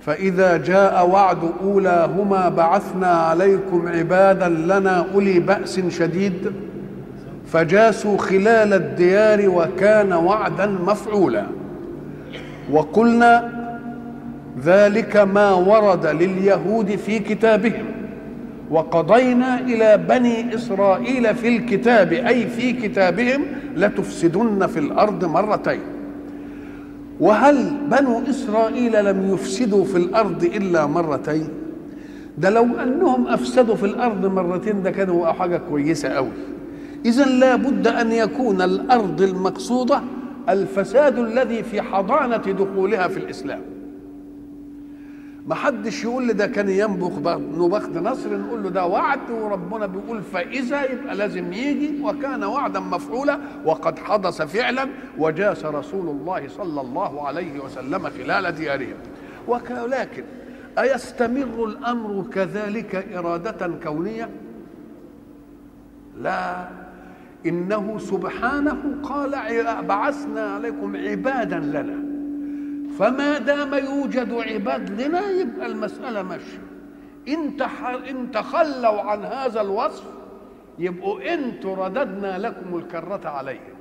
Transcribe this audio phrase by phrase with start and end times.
[0.00, 6.52] فإذا جاء وعد أولاهما بعثنا عليكم عبادا لنا أولي بأس شديد
[7.46, 11.46] فجاسوا خلال الديار وكان وعدا مفعولا.
[12.70, 13.60] وقلنا
[14.64, 17.84] ذلك ما ورد لليهود في كتابهم.
[18.70, 23.42] وقضينا إلى بني إسرائيل في الكتاب أي في كتابهم
[23.76, 25.80] لتفسدن في الأرض مرتين.
[27.20, 31.48] وهل بنو إسرائيل لم يفسدوا في الأرض إلا مرتين؟
[32.38, 36.30] ده لو أنهم أفسدوا في الأرض مرتين ده كانوا حاجة كويسة أوي.
[37.04, 40.00] إذا لا بد أن يكون الأرض المقصودة
[40.48, 43.60] الفساد الذي في حضانة دخولها في الإسلام.
[45.50, 50.22] ما حدش يقول لي ده كان ينبخ نبخت نصر نقول له ده وعد وربنا بيقول
[50.22, 57.26] فإذا يبقى لازم يجي وكان وعدا مفعولا وقد حدث فعلا وجاس رسول الله صلى الله
[57.26, 58.96] عليه وسلم خلال ديارهم.
[59.46, 60.24] ولكن
[60.78, 64.28] أيستمر الأمر كذلك إرادة كونية؟
[66.22, 66.68] لا.
[67.46, 69.34] إنه سبحانه قال
[69.88, 71.99] بعثنا عليكم عبادا لنا.
[73.00, 76.62] فما دام يوجد عباد لنا يبقى المسألة ماشية.
[77.28, 77.62] إن
[78.10, 80.04] إن تخلوا عن هذا الوصف
[80.78, 83.76] يبقوا أنتوا رددنا لكم الكرة عليهم.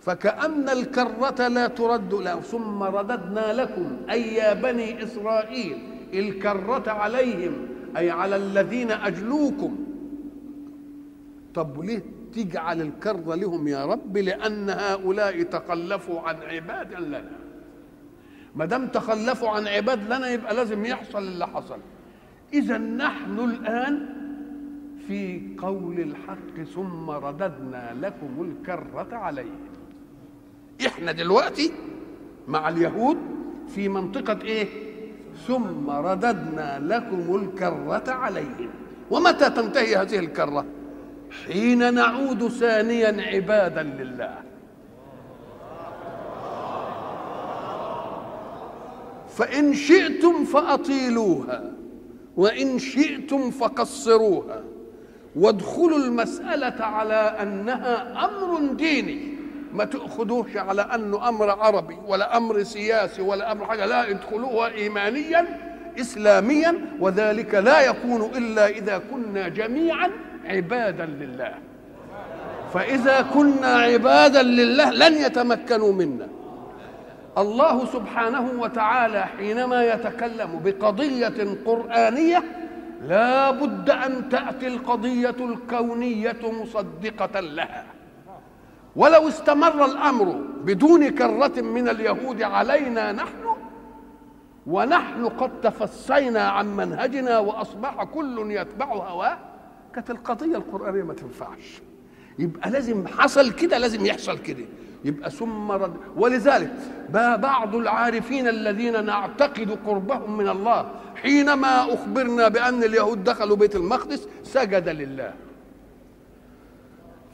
[0.00, 5.78] فكأن الكرة لا ترد لا ثم رددنا لكم أي يا بني إسرائيل
[6.14, 7.52] الكرة عليهم
[7.96, 9.76] أي على الذين أجلوكم.
[11.54, 17.30] طب ليه؟ تجعل الكر لهم يا رب لأن هؤلاء تخلفوا عن عباد لنا.
[18.56, 21.78] ما دام تخلفوا عن عباد لنا يبقى لازم يحصل اللي حصل.
[22.52, 24.06] إذا نحن الآن
[25.08, 29.60] في قول الحق ثم رددنا لكم الكرة عليهم
[30.86, 31.72] إحنا دلوقتي
[32.48, 33.16] مع اليهود
[33.74, 34.68] في منطقة إيه؟
[35.46, 38.70] ثم رددنا لكم الكرة عليهم.
[39.10, 40.64] ومتى تنتهي هذه الكرة؟
[41.46, 44.34] حين نعود ثانيا عبادا لله.
[49.28, 51.72] فإن شئتم فأطيلوها
[52.36, 54.62] وإن شئتم فقصروها.
[55.36, 59.34] وادخلوا المسألة على أنها أمر ديني.
[59.72, 63.86] ما تأخذوش على أنه أمر عربي ولا أمر سياسي ولا أمر حاجة.
[63.86, 65.46] لا ادخلوها إيمانيا
[66.00, 70.10] إسلاميا وذلك لا يكون إلا إذا كنا جميعا
[70.44, 71.54] عبادا لله.
[72.74, 76.28] فإذا كنا عبادا لله لن يتمكنوا منا.
[77.38, 82.42] الله سبحانه وتعالى حينما يتكلم بقضية قرآنية
[83.08, 87.84] لا بد أن تأتي القضية الكونية مصدقة لها.
[88.96, 93.56] ولو استمر الأمر بدون كرة من اليهود علينا نحن
[94.66, 99.38] ونحن قد تفسينا عن منهجنا وأصبح كل يتبع هواه
[99.94, 101.82] كانت القضية القرآنية ما تنفعش.
[102.38, 104.64] يبقى لازم حصل كده لازم يحصل كده.
[105.04, 105.96] يبقى ثم رد.
[106.16, 106.72] ولذلك
[107.38, 114.88] بعض العارفين الذين نعتقد قربهم من الله حينما أخبرنا بأن اليهود دخلوا بيت المقدس سجد
[114.88, 115.32] لله.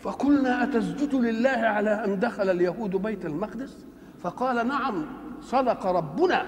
[0.00, 3.86] فقلنا أتسجد لله على أن دخل اليهود بيت المقدس؟
[4.22, 5.06] فقال نعم
[5.42, 6.46] صدق ربنا.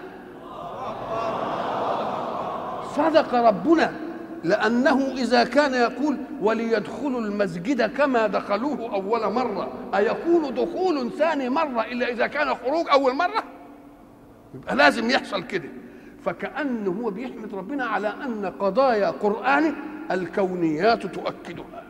[2.96, 4.07] صدق ربنا.
[4.44, 12.08] لأنه إذا كان يقول وليدخلوا المسجد كما دخلوه أول مرة أيكون دخول ثاني مرة إلا
[12.08, 13.44] إذا كان خروج أول مرة؟
[14.54, 15.68] يبقى لازم يحصل كده.
[16.24, 19.74] فكأنه هو بيحمد ربنا على أن قضايا قرآنه
[20.10, 21.82] الكونيات تؤكدها.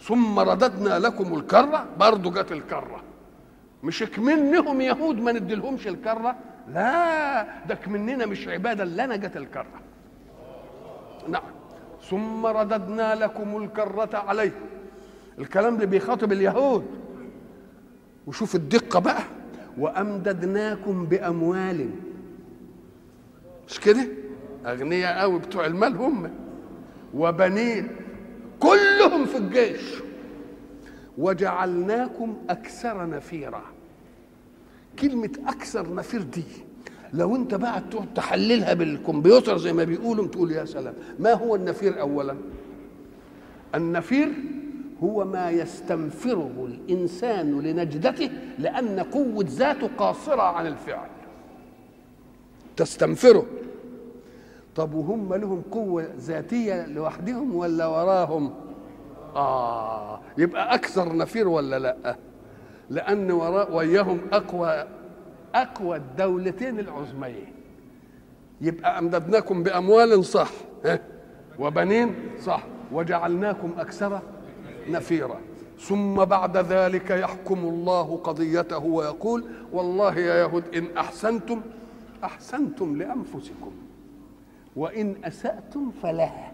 [0.00, 3.02] ثم رددنا لكم الكرة برضه جت الكرة.
[3.82, 6.36] مش كمنهم يهود ما نديلهمش الكرة؟
[6.68, 9.80] لا ده كمننا مش عبادة لنا جت الكرة.
[11.28, 11.42] نعم.
[12.10, 14.52] ثم رددنا لكم الكرة عليه
[15.38, 16.84] الكلام ده بيخاطب اليهود.
[18.26, 19.22] وشوف الدقة بقى.
[19.78, 21.90] وأمددناكم بأموال.
[23.68, 24.06] مش كده؟
[24.66, 26.30] أغنياء قوي بتوع المال هم.
[27.14, 27.88] وبنين.
[28.60, 29.94] كلهم في الجيش.
[31.18, 33.62] وجعلناكم أكثر نفيرا.
[34.98, 36.44] كلمة أكثر نفير دي
[37.14, 37.82] لو أنت بقى
[38.14, 40.94] تحللها بالكمبيوتر زي ما بيقولوا تقول يا سلام.
[41.18, 42.36] ما هو النفير أولا؟
[43.74, 44.28] النفير
[45.02, 51.08] هو ما يستنفره الإنسان لنجدته لأن قوة ذاته قاصرة عن الفعل.
[52.76, 53.46] تستنفره.
[54.76, 58.54] طب وهم لهم قوة ذاتية لوحدهم ولا وراهم؟
[59.36, 62.16] آه يبقى أكثر نفير ولا لأ؟
[62.90, 64.84] لأن وراء وياهم أقوى
[65.54, 67.52] أقوى الدولتين العظميين.
[68.60, 70.50] يبقى أمددناكم بأموال صح
[71.58, 72.62] وبنين صح.
[72.92, 74.20] وجعلناكم أكثر
[74.88, 75.40] نفيرا.
[75.78, 81.60] ثم بعد ذلك يحكم الله قضيته ويقول والله يا يهود إن أحسنتم
[82.24, 83.72] أحسنتم لأنفسكم
[84.76, 86.52] وإن أسأتم فلها.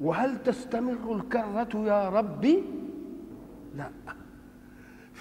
[0.00, 2.64] وهل تستمر الكرة يا ربي؟
[3.76, 3.90] لا.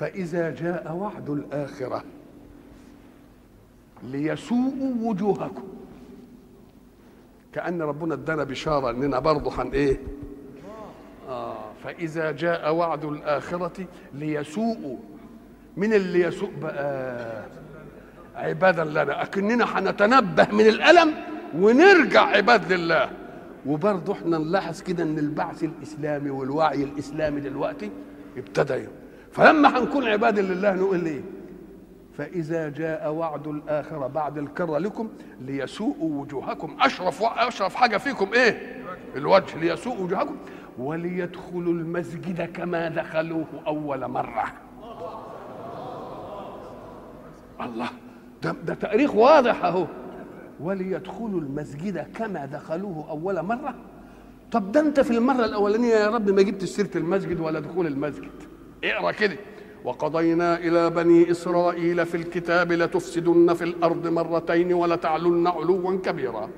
[0.01, 2.03] فإذا جاء وعد الآخرة
[4.03, 5.63] ليسوءوا وجوهكم.
[7.53, 9.99] كأن ربنا ادانا بشارة إننا برضه هن إيه؟
[11.29, 14.97] آه فإذا جاء وعد الآخرة ليسوءوا.
[15.77, 17.43] من اللي يسوء بقى؟
[18.35, 19.23] عبادا لنا.
[19.23, 21.13] أكننا هنتنبه من الألم
[21.55, 23.09] ونرجع عباد لله.
[23.65, 27.91] وبرضه إحنا نلاحظ كده إن البعث الإسلامي والوعي الإسلامي دلوقتي
[28.37, 28.87] ابتدى
[29.31, 31.21] فلما هنكون عباد لله نقول إيه؟
[32.17, 35.09] فإذا جاء وعد الآخرة بعد الكرة لكم
[35.41, 36.77] ليسوءوا وجوهكم.
[36.81, 38.81] أشرف أشرف حاجة فيكم إيه؟
[39.15, 40.35] الوجه ليسوءوا وجوهكم.
[40.77, 44.43] وليدخلوا المسجد كما دخلوه أول مرة.
[47.61, 47.89] الله
[48.43, 49.87] ده, ده تأريخ واضح أهو.
[50.59, 53.75] وليدخلوا المسجد كما دخلوه أول مرة.
[54.51, 58.31] طب ده أنت في المرة الأولانية يا رب ما جبت سيرة المسجد ولا دخول المسجد.
[58.83, 59.37] اقرأ كده.
[59.83, 66.49] وقضينا إلى بني إسرائيل في الكتاب لتفسدن في الأرض مرتين ولتعلن علوا كبيرا.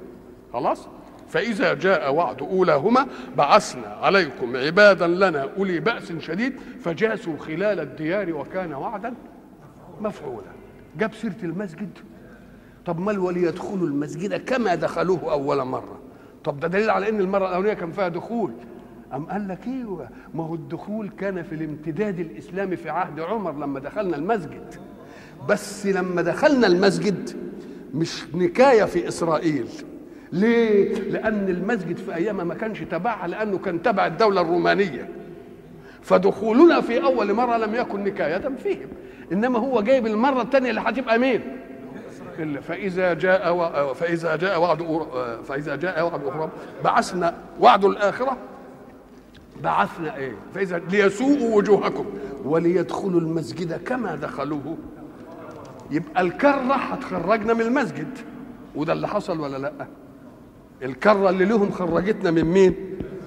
[0.54, 0.88] خلاص؟
[1.28, 8.74] فإذا جاء وعد أولاهما بعثنا عليكم عبادا لنا أولي بأس شديد فجاسوا خلال الديار وكان
[8.74, 9.14] وعدا
[10.02, 10.54] مفعولا.
[10.98, 11.90] جاب سيرة المسجد.
[12.86, 16.00] طب ما وليدخلوا المسجد؟ كما دخلوه أول مرة.
[16.44, 18.52] طب ده دليل على أن المرة الأولانية كان فيها دخول.
[19.14, 23.80] أم قال لك أيوه ما هو الدخول كان في الامتداد الإسلامي في عهد عمر لما
[23.80, 24.76] دخلنا المسجد
[25.50, 27.30] بس لما دخلنا المسجد
[27.94, 29.68] مش نكاية في إسرائيل
[30.32, 35.10] ليه؟ لأن المسجد في أيامها ما كانش تبعها لأنه كان تبع الدولة الرومانية
[36.02, 38.88] فدخولنا في أول مرة لم يكن نكاية فيهم
[39.32, 41.42] إنما هو جايب المرة الثانية اللي هتبقى مين؟
[42.62, 43.94] فإذا جاء.
[43.94, 44.84] فإذا جاء وعد
[45.44, 46.50] فإذا جاء وعد أخرى
[46.84, 48.38] بعثنا وعد الآخرة
[49.64, 52.06] بعثنا إيه؟ فإذا ليسوءوا وجوهكم
[52.46, 54.78] وليدخلوا المسجد كما دخلوه.
[55.92, 58.08] يبقى الكرة هتخرجنا من المسجد.
[58.76, 59.88] وده اللي حصل ولا لأ؟
[60.84, 62.76] الكرة اللي لهم خرجتنا من مين؟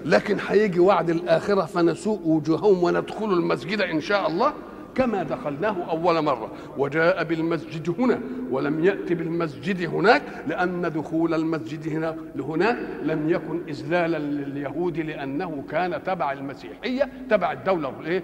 [0.04, 4.52] لكن هيجي وعد الآخرة فنسوء وجوههم وندخل المسجد إن شاء الله.
[4.96, 6.50] كما دخلناه أول مرة.
[6.78, 8.20] وجاء بالمسجد هنا
[8.50, 16.02] ولم يأت بالمسجد هناك لأن دخول المسجد هنا لهناك لم يكن اذلالا لليهود لأنه كان
[16.02, 18.22] تبع المسيحية تبع الدولة الايه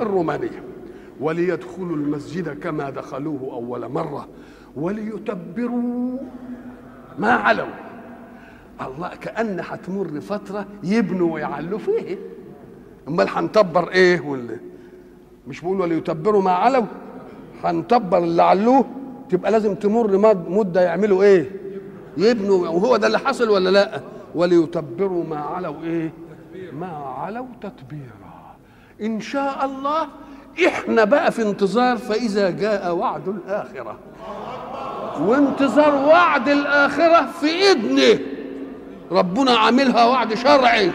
[0.00, 0.62] الرومانية.
[1.20, 4.28] وليدخلوا المسجد كما دخلوه أول مرة.
[4.76, 6.18] وليتبروا
[7.18, 7.66] ما علوا.
[8.80, 12.18] الله كأن هتمر فترة يبنوا ويعلوا فيه.
[13.08, 14.56] أمال هنتبر إيه ولا؟
[15.48, 16.86] مش بيقولوا ليتبروا ما علوا.
[17.64, 18.84] هنتبر اللي علوه
[19.30, 21.50] تبقى لازم تمر مدة يعملوا إيه؟
[22.16, 24.00] يبنوا وهو ده اللي حصل ولا لأ؟
[24.34, 26.12] وليتبروا ما علوا إيه؟
[26.72, 26.86] ما
[27.18, 28.54] علوا تتبيرا.
[29.02, 30.06] إن شاء الله
[30.66, 33.96] إحنا بقى في انتظار فإذا جاء وعد الآخرة.
[35.20, 38.18] وانتظار وعد الآخرة في إذنه.
[39.12, 40.90] ربنا عاملها وعد شرعي.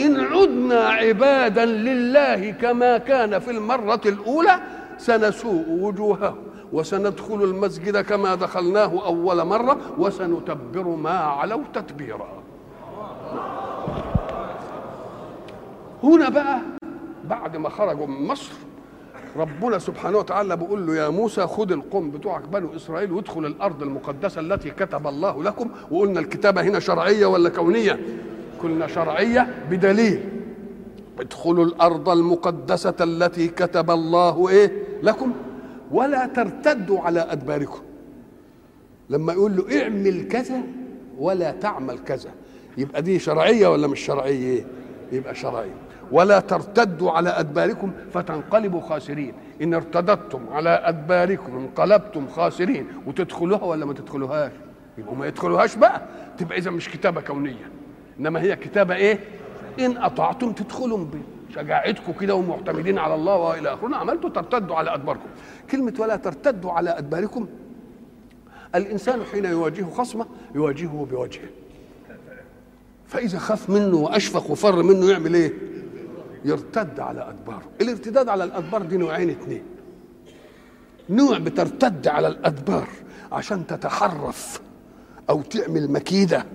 [0.00, 4.60] إن عدنا عبادا لله كما كان في المرة الأولى
[4.98, 6.36] سنسوء وجوههم
[6.72, 12.28] وسندخل المسجد كما دخلناه أول مرة وسنتبر ما علوا تتبيرا.
[16.02, 16.60] هنا بقى
[17.24, 18.52] بعد ما خرجوا من مصر
[19.36, 24.40] ربنا سبحانه وتعالى بيقول له يا موسى خد القوم بتوعك بنو إسرائيل وادخل الأرض المقدسة
[24.40, 27.98] التي كتب الله لكم وقلنا الكتابة هنا شرعية ولا كونية؟
[28.60, 30.20] كلنا شرعية بدليل.
[31.20, 34.72] ادخلوا الأرض المقدسة التي كتب الله إيه؟
[35.02, 35.32] لكم.
[35.90, 37.80] ولا ترتدوا على أدباركم.
[39.10, 40.60] لما يقول له اعمل كذا
[41.18, 42.30] ولا تعمل كذا.
[42.78, 44.66] يبقى دي شرعية ولا مش شرعية؟
[45.12, 45.74] يبقى شرعية.
[46.12, 49.32] ولا ترتدوا على أدباركم فتنقلبوا خاسرين.
[49.62, 52.86] إن ارتددتم على أدباركم انقلبتم خاسرين.
[53.06, 54.52] وتدخلوها ولا ما تدخلوهاش؟
[54.98, 56.02] يبقوا ما يدخلوهاش بقى.
[56.38, 57.70] تبقى إذا مش كتابة كونية.
[58.20, 59.18] إنما هي كتابة إيه؟
[59.80, 61.06] إن أطعتم تدخلوا
[61.50, 65.28] بشجاعتكم كده ومعتمدين على الله والى اخره عملتوا ترتدوا على أدباركم.
[65.70, 67.46] كلمة ولا ترتدوا على أدباركم
[68.74, 71.48] الإنسان حين يواجهه خصمة يواجهه بوجهه.
[73.06, 75.52] فإذا خاف منه وأشفق وفر منه يعمل إيه؟
[76.44, 77.64] يرتد على أدباره.
[77.80, 79.62] الارتداد على الأدبار دي نوعين اثنين
[81.10, 82.88] نوع بترتد على الأدبار
[83.32, 84.60] عشان تتحرف
[85.30, 86.46] أو تعمل مكيدة.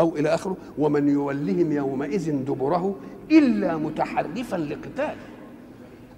[0.00, 2.96] أو إلى آخره ومن يولهم يومئذ دبره
[3.30, 5.16] إلا متحرفا لقتال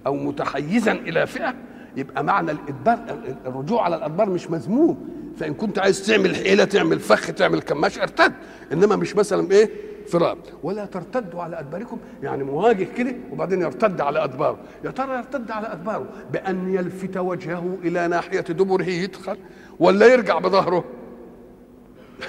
[0.06, 1.54] أو متحيزا إلى فئة
[1.96, 2.98] يبقى معنى الإدبار
[3.46, 5.08] الرجوع على الأدبار مش مذموم.
[5.36, 8.32] فإن كنت عايز تعمل حيلة تعمل فخ تعمل كماش ارتد.
[8.72, 9.70] إنما مش مثلا إيه؟
[10.08, 10.38] فرار.
[10.62, 11.98] ولا ترتدوا على أدباركم.
[12.22, 14.58] يعني مواجه كده وبعدين يرتد على أدباره.
[14.84, 19.36] يا ترى يرتد على أدباره بأن يلفت وجهه إلى ناحية دبره يدخل
[19.78, 20.84] ولا يرجع بظهره؟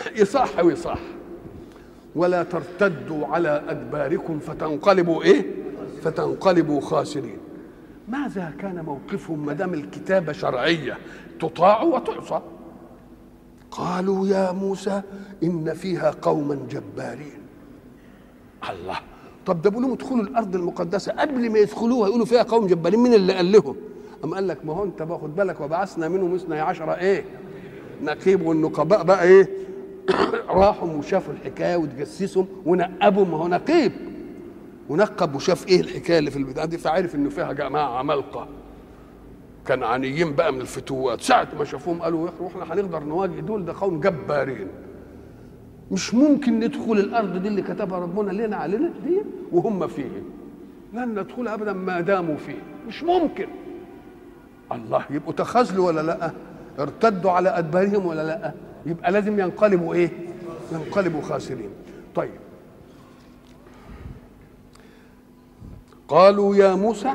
[0.22, 1.00] يصح ويصح.
[2.16, 5.46] ولا ترتدوا على أدباركم فتنقلبوا إيه؟
[6.04, 7.38] فتنقلبوا خاسرين.
[8.08, 10.98] ماذا كان موقفهم ما دام الكتابة شرعية؟
[11.40, 12.42] تطاع وتعصى.
[13.72, 15.02] قالوا يا موسى
[15.44, 17.40] إن فيها قوما جبارين.
[18.70, 18.98] الله.
[19.46, 23.00] طب ده بيقولوا ادخلوا الأرض المقدسة قبل ما يدخلوها يقولوا فيها قوم جبارين.
[23.00, 23.76] مين اللي قال لهم؟
[24.24, 27.26] أم قال لك ما هو أنت باخد بالك وبعثنا منهم اثني عشر إيه؟
[28.04, 29.50] نقيب والنقباء بقى إيه؟
[30.50, 33.92] راحوا وشافوا الحكاية وتجسسهم ونقبوا ما هو نقيب.
[34.90, 38.48] ونقب وشاف إيه الحكاية اللي في البتاع دي فعرف إنه فيها جماعة عمالقة.
[39.68, 41.22] كنعانيين بقى من الفتوات.
[41.22, 44.68] ساعة ما شافوهم قالوا إحنا هنقدر نواجه دول ده قوم جبارين.
[45.92, 50.24] مش ممكن ندخل الأرض دي اللي كتبها ربنا لنا علينا دي وهم فيه.
[50.94, 52.62] لن ندخل ابدا ما داموا فيه.
[52.88, 53.48] مش ممكن.
[54.72, 56.32] الله يبقوا تخاذلوا ولا لأ؟
[56.80, 58.52] ارتدوا على أدبارهم ولا لأ؟
[58.86, 60.10] يبقى لازم ينقلبوا إيه؟
[60.72, 61.70] ينقلبوا خاسرين.
[62.16, 62.32] طيب.
[66.08, 67.14] قالوا يا موسى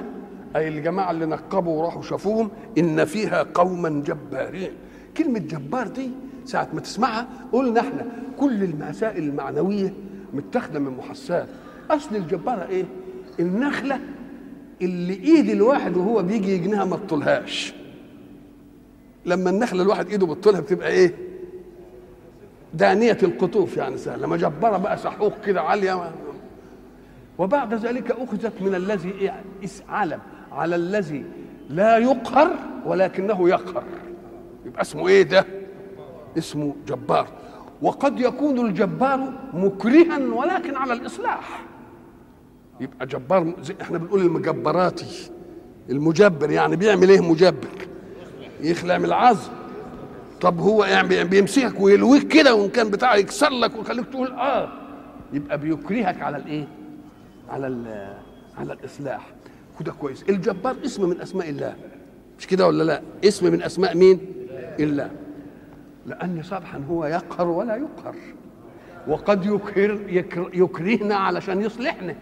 [0.56, 4.70] أي الجماعة اللي نقبوا وراحوا شافوهم إن فيها قوما جبارين.
[5.16, 6.10] كلمة جبار دي
[6.44, 8.06] ساعة ما تسمعها قلنا إحنا
[8.38, 9.94] كل المسائل المعنوية
[10.34, 11.48] متاخدة من محسات
[11.90, 12.84] أصل الجبارة إيه؟
[13.40, 14.00] النخلة
[14.82, 17.74] اللي إيد الواحد وهو بيجي يجنيها ما تطولهاش.
[19.26, 21.14] لما النخلة الواحد إيده بتطولها بتبقى إيه؟
[22.74, 26.10] دانية القطوف يعني سهلة مجبرة بقى سحوق كده عالية
[27.38, 29.32] وبعد ذلك أخذت من الذي
[29.88, 30.20] علم
[30.52, 31.24] على الذي
[31.70, 32.50] لا يقهر
[32.86, 33.84] ولكنه يقهر.
[34.66, 35.44] يبقى اسمه إيه ده؟
[36.38, 37.26] اسمه جبار.
[37.82, 41.64] وقد يكون الجبار مكرها ولكن على الإصلاح.
[42.80, 45.30] يبقى جبار زي إحنا بنقول المجبراتي
[45.90, 47.88] المجبر يعني بيعمل إيه مجبر؟
[48.60, 49.52] يخلع من العظم.
[50.40, 54.72] طب هو يعني بيمسكك ويلويك كده وإن كان بتاع يكسر لك ويخليك تقول آه
[55.32, 56.68] يبقى بيكرهك على الإيه؟
[57.50, 57.66] على
[58.58, 59.26] على الإصلاح.
[59.80, 60.22] وده كويس.
[60.28, 61.74] الجبار اسم من أسماء الله.
[62.38, 64.20] مش كده ولا لا؟ اسم من أسماء مين؟
[64.80, 65.10] الله.
[66.06, 68.14] لأن صبحا هو يقهر ولا يقهر.
[69.08, 69.98] وقد يكر
[70.54, 72.14] يكرهنا علشان يصلحنا.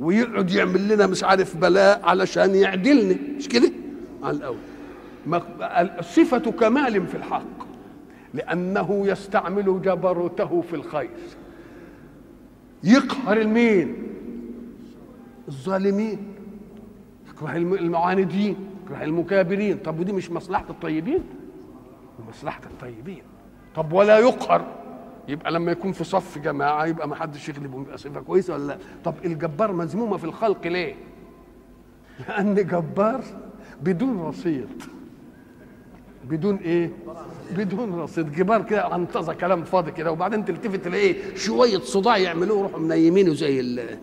[0.00, 3.16] ويقعد يعمل لنا مش عارف بلاء علشان يعدلنا.
[3.36, 3.72] مش كده؟
[4.22, 4.56] على الأول.
[6.00, 7.70] صفة كمال في الحق
[8.34, 11.10] لأنه يستعمل جبروته في الخير.
[12.84, 13.96] يقهر المين؟
[15.48, 16.18] الظالمين.
[17.28, 19.78] يكره المعاندين يكره المكابرين.
[19.78, 21.22] طب ودي مش مصلحة الطيبين؟
[22.18, 23.22] لمصلحة الطيبين.
[23.74, 24.64] طب ولا يقهر؟
[25.28, 28.78] يبقى لما يكون في صف جماعة يبقى ما حدش يغلبهم يبقى صفة كويسة ولا لا؟
[29.04, 30.94] طب الجبار مذمومة في الخلق ليه؟
[32.28, 33.20] لأن جبار
[33.82, 34.82] بدون رصيد
[36.30, 36.90] بدون إيه؟
[37.56, 38.32] بدون رصيد.
[38.32, 43.60] جبار كده انتظر كلام فاضي كده وبعدين تلتفت تلاقيه شوية صداع يعملوه يروحوا منيمينه زي
[43.60, 43.98] ال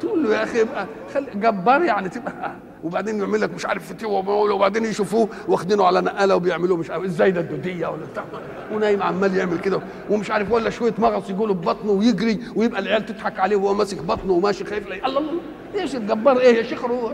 [0.00, 2.52] تقول له يا أخي يبقى خلي جبار يعني تبقى
[2.84, 7.30] وبعدين يعمل لك مش عارف فتوى وبعدين يشوفوه واخدينه على نقالة وبيعملوه مش عارف إزاي
[7.30, 8.24] ده الدودية ولا بتاع.
[8.72, 9.80] ونايم عمال يعمل كده
[10.10, 14.32] ومش عارف ولا شوية مغص يقولوا ببطنه ويجري ويبقى العيال تضحك عليه وهو ماسك بطنه
[14.32, 15.32] وماشي خايف الله الله
[15.74, 17.12] إيش الجبار إيه يا شيخ روح.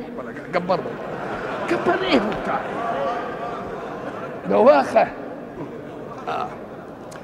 [0.55, 0.81] جبار.
[0.81, 2.86] ده جبار إيه بتاع
[4.49, 5.09] بواخه
[6.29, 6.49] آه.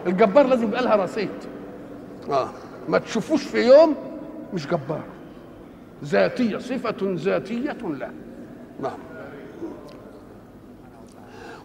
[0.07, 1.29] الجبار لازم يبقى لها رصيد.
[2.31, 2.49] آه.
[2.89, 3.95] ما تشوفوش في يوم
[4.55, 5.03] مش جبار.
[6.05, 8.11] ذاتية صفة ذاتية له
[8.83, 8.99] نعم.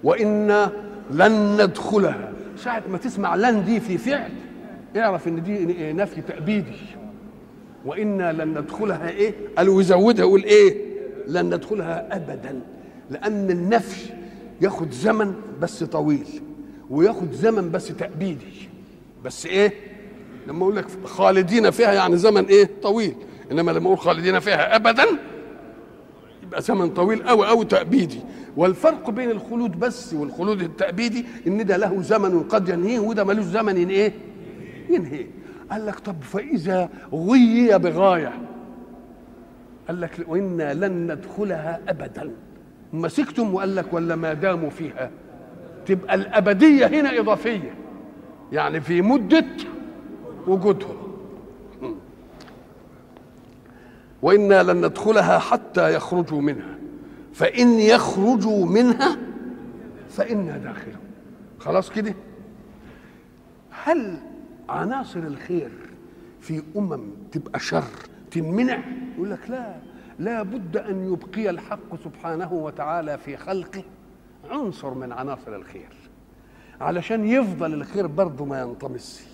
[0.03, 0.71] وإنا
[1.11, 2.31] لن ندخلها.
[2.57, 4.31] ساعة ما تسمع لن دي في فعل
[4.97, 6.77] اعرف إن دي نفي تأبيدي.
[7.85, 10.87] وإنا لن ندخلها إيه؟ قالوا يزودها يقول إيه؟
[11.27, 12.59] لن ندخلها ابدا.
[13.09, 14.13] لأن النفي
[14.61, 16.27] ياخد زمن بس طويل
[16.89, 18.69] وياخد زمن بس تأبيدي.
[19.25, 19.73] بس إيه؟
[20.47, 23.15] لما أقول لك خالدين فيها يعني زمن إيه؟ طويل.
[23.51, 25.05] إنما لما أقول خالدين فيها ابدا
[26.43, 28.19] يبقى زمن طويل قوي قوي تأبيدي.
[28.57, 33.89] والفرق بين الخلود بس والخلود التأبيدي إن ده له زمن قد ينهيه وده ملوش زمن
[33.89, 34.13] إيه؟
[34.89, 35.25] ينهي
[35.71, 38.33] قال لك طب فإذا غي بغاية
[39.87, 42.31] قال لك وإنا لن ندخلها أبدا.
[42.93, 45.11] مسكتم وقال لك ولا ما داموا فيها.
[45.85, 47.73] تبقى الأبدية هنا إضافية.
[48.51, 49.45] يعني في مدة
[50.47, 50.97] وجودهم
[54.21, 56.77] وإنا لن ندخلها حتى يخرجوا منها.
[57.33, 59.17] فإن يخرجوا منها
[60.09, 60.97] فإنا داخلون.
[61.59, 62.13] خلاص كده؟
[63.83, 64.17] هل
[64.69, 65.69] عناصر الخير
[66.41, 67.01] في أمم
[67.31, 67.83] تبقى شر
[68.31, 68.79] تنمنع
[69.15, 69.75] يقول لك لا.
[70.19, 73.83] لا بد أن يبقي الحق سبحانه وتعالى في خلقه.
[74.49, 75.89] عنصر من عناصر الخير.
[76.81, 79.27] علشان يفضل الخير برضه ما ينطمس.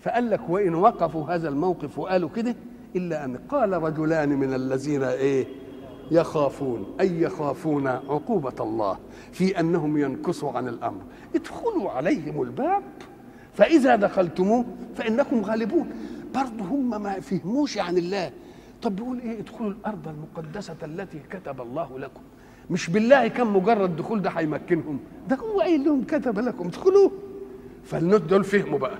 [0.00, 2.56] فقال لك وإن وقفوا هذا الموقف وقالوا كده
[2.96, 5.46] إلا أن قال رجلان من الذين إيه؟
[6.10, 6.96] يخافون.
[7.00, 8.98] أي يخافون عقوبة الله
[9.32, 11.00] في أنهم ينكصوا عن الأمر.
[11.34, 12.82] ادخلوا عليهم الباب.
[13.52, 15.90] فإذا دخلتموه فإنكم غالبون.
[16.34, 18.32] برضه هم ما فهموش عن الله.
[18.84, 22.20] طب بيقول إيه؟ ادخلوا الأرض المقدسة التي كتب الله لكم.
[22.70, 25.00] مش بالله كان مجرد دخول ده هيمكنهم.
[25.28, 26.66] ده هو قايل لهم كتب لكم.
[26.66, 27.12] ادخلوه.
[27.84, 28.98] فالناس دول فهموا بقى.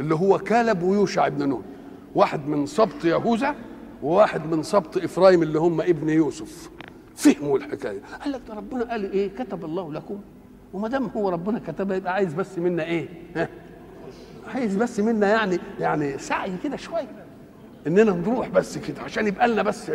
[0.00, 1.62] اللي هو كالب ويوشع ابن نون.
[2.14, 3.54] واحد من سبط يهوذا
[4.02, 6.70] وواحد من سبط إفرايم اللي هم ابن يوسف.
[7.14, 8.00] فهموا الحكاية.
[8.22, 10.18] قال لك ده ربنا قال إيه؟ كتب الله لكم.
[10.72, 13.48] وما دام هو ربنا كتبها يبقى عايز بس منا إيه؟ ها؟
[14.54, 17.25] عايز بس منا يعني يعني سعي كده شوية.
[17.86, 19.90] إننا نروح بس كده عشان يبقى لنا بس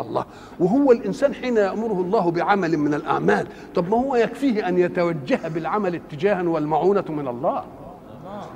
[0.00, 0.24] الله.
[0.60, 5.94] وهو الإنسان حين يأمره الله بعمل من الأعمال طب ما هو يكفيه أن يتوجه بالعمل
[5.94, 7.64] اتجاها والمعونة من الله؟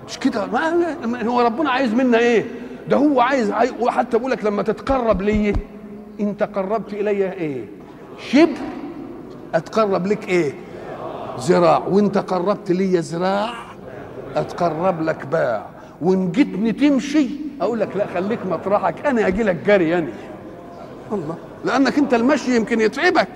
[0.09, 2.45] مش كده؟ ما هو ربنا عايز منا إيه؟
[2.89, 5.53] ده هو عايز, وحتى بقول لك لما تتقرب لي
[6.21, 7.65] انت قربت إلي إيه؟
[8.31, 8.49] شبر.
[9.55, 10.53] أتقرب لك إيه؟
[11.39, 13.55] ذراع وانت قربت لي ذراع
[14.37, 15.67] أتقرب لك باع.
[16.03, 17.29] وإن جيتني تمشي
[17.61, 20.09] أقول لك لا خليك مطرحك أنا أجي لك جري يعني.
[21.13, 21.37] الله.
[21.65, 23.29] لأنك أنت المشي يمكن يتعبك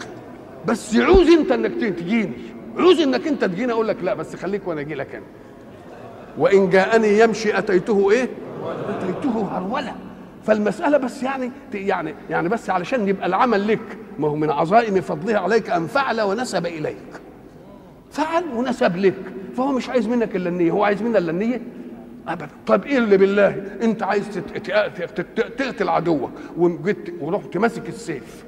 [0.66, 2.32] بس يعوز أنت إنك تجيني
[2.78, 5.24] عوز إنك أنت تجيني أقول لك لا بس خليك وأنا أجي لك أنا.
[6.38, 8.28] وإن جاءني يمشي أتيته إيه؟
[8.88, 9.94] أتيته هرولة.
[10.44, 15.38] فالمسألة بس يعني يعني يعني بس علشان يبقى العمل لك ما هو من عظائم فضله
[15.38, 16.96] عليك أن فعل ونسب إليك.
[18.12, 19.14] فعل ونسب لك
[19.56, 20.70] فهو مش عايز منك إلا النية.
[20.70, 21.60] هو عايز منا إلا النية؟
[22.28, 22.48] ابدا.
[22.66, 24.28] طب إيه اللي بالله؟ أنت عايز
[25.34, 26.30] تقتل عدوك.
[26.56, 28.44] وجيت ورحت ماسك السيف.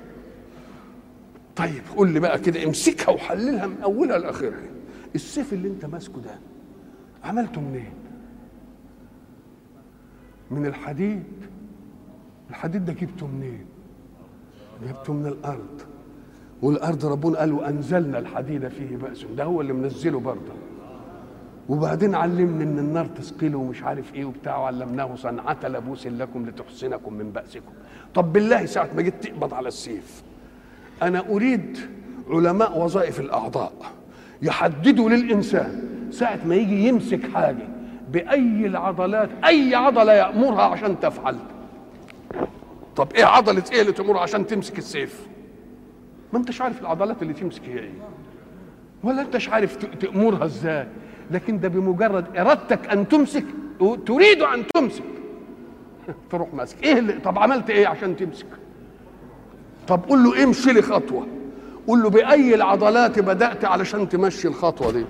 [1.56, 4.60] طيب قول لي بقى كده امسكها وحللها من أولها لآخرها.
[5.14, 6.38] السيف اللي أنت ماسكه ده
[7.24, 7.92] عملته منين؟
[10.50, 11.22] من الحديد.
[12.50, 13.66] الحديد ده جبته منين؟
[14.88, 15.80] جبته من الأرض.
[16.62, 19.24] والأرض ربنا قال وأنزلنا الحديد فيه بأس.
[19.36, 20.52] ده هو اللي منزله برضه.
[21.68, 27.30] وبعدين علمني إن النار تثقله ومش عارف إيه وبتاع وعلمناه صنعة لبوس لكم لتحصنكم من
[27.30, 27.72] بأسكم.
[28.14, 30.22] طب بالله ساعة ما جيت تقبض على السيف.
[31.02, 31.78] أنا أريد
[32.30, 33.72] علماء وظائف الأعضاء
[34.42, 37.68] يحددوا للإنسان ساعة ما يجي يمسك حاجة
[38.12, 41.36] بأي العضلات أي عضلة يأمرها عشان تفعل.
[42.96, 45.26] طب إيه عضلة إيه اللي تأمرها عشان تمسك السيف؟
[46.32, 47.92] ما أنتش عارف العضلات اللي تمسك هي إيه.
[49.02, 50.86] ولا أنتش عارف تأمرها إزاي.
[51.30, 53.44] لكن ده بمجرد إرادتك أن تمسك
[54.06, 55.02] تريد أن تمسك.
[56.30, 56.84] تروح ماسك.
[56.84, 58.46] إيه اللي طب عملت إيه عشان تمسك؟
[59.88, 61.26] طب قول له امشي لي خطوة.
[61.86, 65.04] قول له بأي العضلات بدأت علشان تمشي الخطوة دي.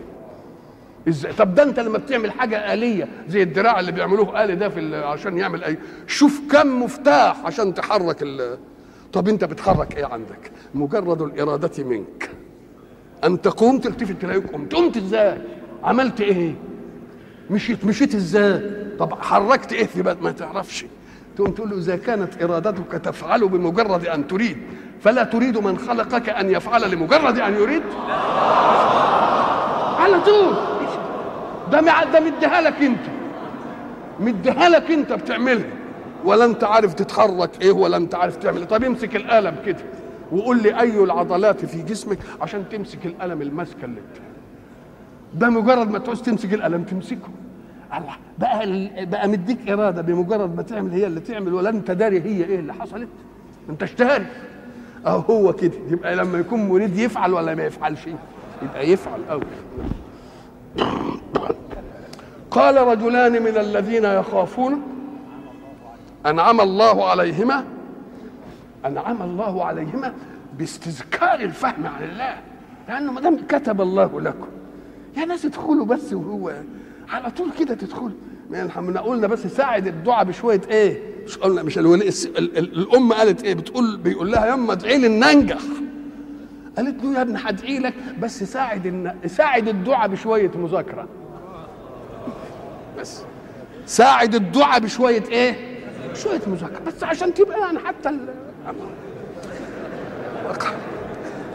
[1.09, 4.96] إزاي؟ طب ده أنت لما بتعمل حاجة آلية زي الدراع اللي بيعملوه آلي ده في
[4.96, 8.59] عشان يعمل اي شوف كم مفتاح عشان تحرك ال
[9.12, 12.31] طب أنت بتحرك إيه عندك؟ مجرد الإرادة منك.
[13.24, 14.74] أن تقوم تلتفت تلاقيك قمت.
[14.74, 15.38] قمت إزاي؟
[15.85, 16.55] عملت إيه؟
[17.51, 17.85] مشيت.
[17.85, 18.61] مشيت إزاي؟
[18.99, 20.87] طب حركت إيه في ما تعرفش.
[21.37, 24.57] تقوم تقول له إذا كانت إرادتك تفعل بمجرد أن تريد
[25.01, 27.83] فلا تريد من خلقك أن يفعل لمجرد أن يريد.
[30.03, 30.55] على طول.
[31.73, 33.01] ده ده مديها لك انت.
[34.21, 35.71] مديها لك انت بتعملها.
[36.25, 38.65] ولا انت عارف تتحرك إيه ولا انت عارف تعمل إيه.
[38.65, 39.79] طب امسك القلم كده
[40.33, 44.17] وقول لي أي العضلات في جسمك؟ عشان تمسك القلم المسكه اللي انت
[45.35, 47.29] ده مجرد ما تعوز تمسك القلم تمسكه.
[47.97, 52.45] الله بقى بقى مديك إرادة بمجرد ما تعمل هي اللي تعمل ولا انت داري هي
[52.45, 53.09] إيه اللي حصلت.
[53.71, 54.27] انتش داري
[55.07, 55.73] أهو هو كده.
[55.91, 58.01] يبقى لما يكون مريد يفعل ولا ما يفعلش؟
[58.62, 59.21] يبقى يفعل.
[59.31, 59.41] أو
[62.51, 64.83] قال رجلان من الذين يخافون
[66.27, 67.65] أنعم الله عليهما
[68.87, 70.12] أنعم الله عليهما
[70.59, 72.35] باستذكار الفهم عن الله.
[72.89, 74.47] لأنه ما دام كتب الله لكم
[75.16, 76.52] يا ناس ادخلوا بس وهو
[77.09, 78.11] على طول كده تدخلوا
[78.55, 83.96] إحنا قلنا بس ساعد الدعاء بشوية إيه؟ مش قلنا مش الولي الام قالت إيه؟ بتقول
[83.96, 85.59] بيقول لها يما ادعي لي ان انجح
[86.76, 89.14] قالت له يا ابني هدعي لك بس ساعد.
[89.26, 91.09] ساعد الدعاء بشوية مذاكرة.
[92.98, 93.20] بس
[93.87, 95.81] ساعد الدعاء بشوية إيه؟
[96.14, 96.81] شوية مذاكرة.
[96.87, 98.18] بس عشان تبقى يعني حتى ال...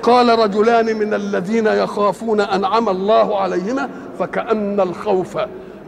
[0.04, 5.38] قال رجلان من الذين يخافون أنعم الله عليهما فكأن الخوف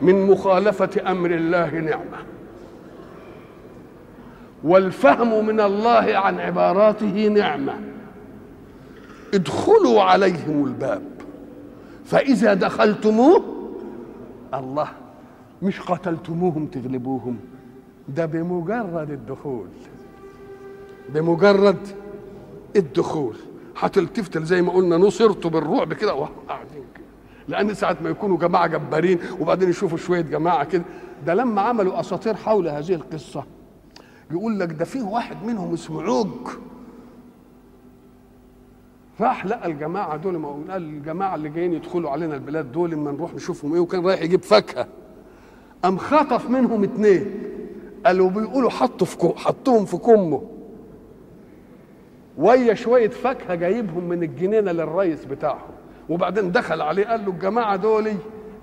[0.01, 2.17] من مخالفة أمر الله نعمة.
[4.63, 7.73] والفهم من الله عن عباراته نعمة.
[9.33, 11.03] ادخلوا عليهم الباب.
[12.05, 13.43] فإذا دخلتموه
[14.53, 14.87] الله
[15.61, 17.37] مش قتلتموهم تغلبوهم.
[18.07, 19.67] ده بمجرد الدخول.
[21.09, 21.87] بمجرد
[22.75, 23.35] الدخول.
[23.79, 26.13] هتلتفت زي ما قلنا نصرت بالرعب كده.
[26.15, 27.03] وقاعدين كده.
[27.47, 30.83] لأن ساعة ما يكونوا جماعة جبارين وبعدين يشوفوا شوية جماعة كده.
[31.25, 33.43] ده لما عملوا أساطير حول هذه القصة
[34.31, 36.27] يقول لك ده فيه واحد منهم اسمه عوج.
[39.21, 43.33] راح لقى الجماعة دول ما قال الجماعة اللي جايين يدخلوا علينا البلاد دول اما نروح
[43.33, 44.87] نشوفهم إيه وكان رايح يجيب فاكهة.
[45.83, 47.25] قام خطف منهم اتنين.
[48.05, 50.41] قالوا بيقولوا حطوا في حطوهم في كمه.
[52.37, 55.71] ويا شوية فاكهة جايبهم من الجنينة للريس بتاعهم.
[56.09, 58.11] وبعدين دخل عليه قال له الجماعة دول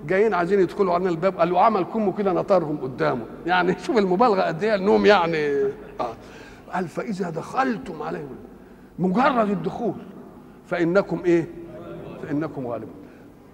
[0.07, 1.37] جايين عايزين يدخلوا علينا الباب.
[1.37, 3.25] قال له عمل كمه كده نطرهم قدامه.
[3.45, 5.47] يعني شوف المبالغة قد إيه انهم يعني.
[5.99, 6.13] آه.
[6.73, 8.35] قال فإذا دخلتم عليهم
[8.99, 9.93] مجرد الدخول
[10.67, 11.47] فإنكم إيه؟
[12.23, 12.95] فإنكم غالبون.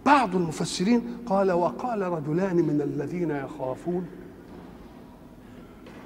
[0.06, 4.06] بعض المفسرين قال وقال رجلان من الذين يخافون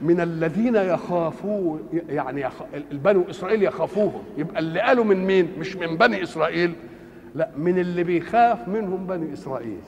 [0.01, 2.53] من الذين يخافون يعني يخ...
[2.91, 4.21] البنو إسرائيل يخافوهم.
[4.37, 6.73] يبقى اللي قالوا من مين؟ مش من بني إسرائيل.
[7.35, 9.79] لا من اللي بيخاف منهم بني إسرائيل.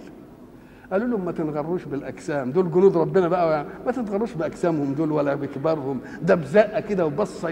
[0.91, 2.51] قالوا لهم ما تنغروش بالأجسام.
[2.51, 5.99] دول جنود ربنا بقى ما تتغروش بأجسامهم دول ولا بكبارهم.
[6.21, 7.49] ده بزقة كده وبصة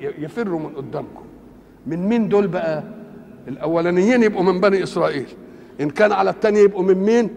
[0.00, 1.24] يفروا من قدامكم.
[1.86, 2.82] من مين دول بقى؟
[3.48, 5.26] الأولانيين يبقوا من بني إسرائيل.
[5.80, 7.30] إن كان على الثاني يبقوا من مين؟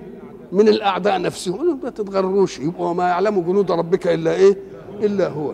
[0.56, 1.80] من الأعداء نفسهم.
[1.84, 4.58] ما تتغروش يبقوا ما يعلم جنود ربك إلا إيه؟
[5.02, 5.52] إلا هو.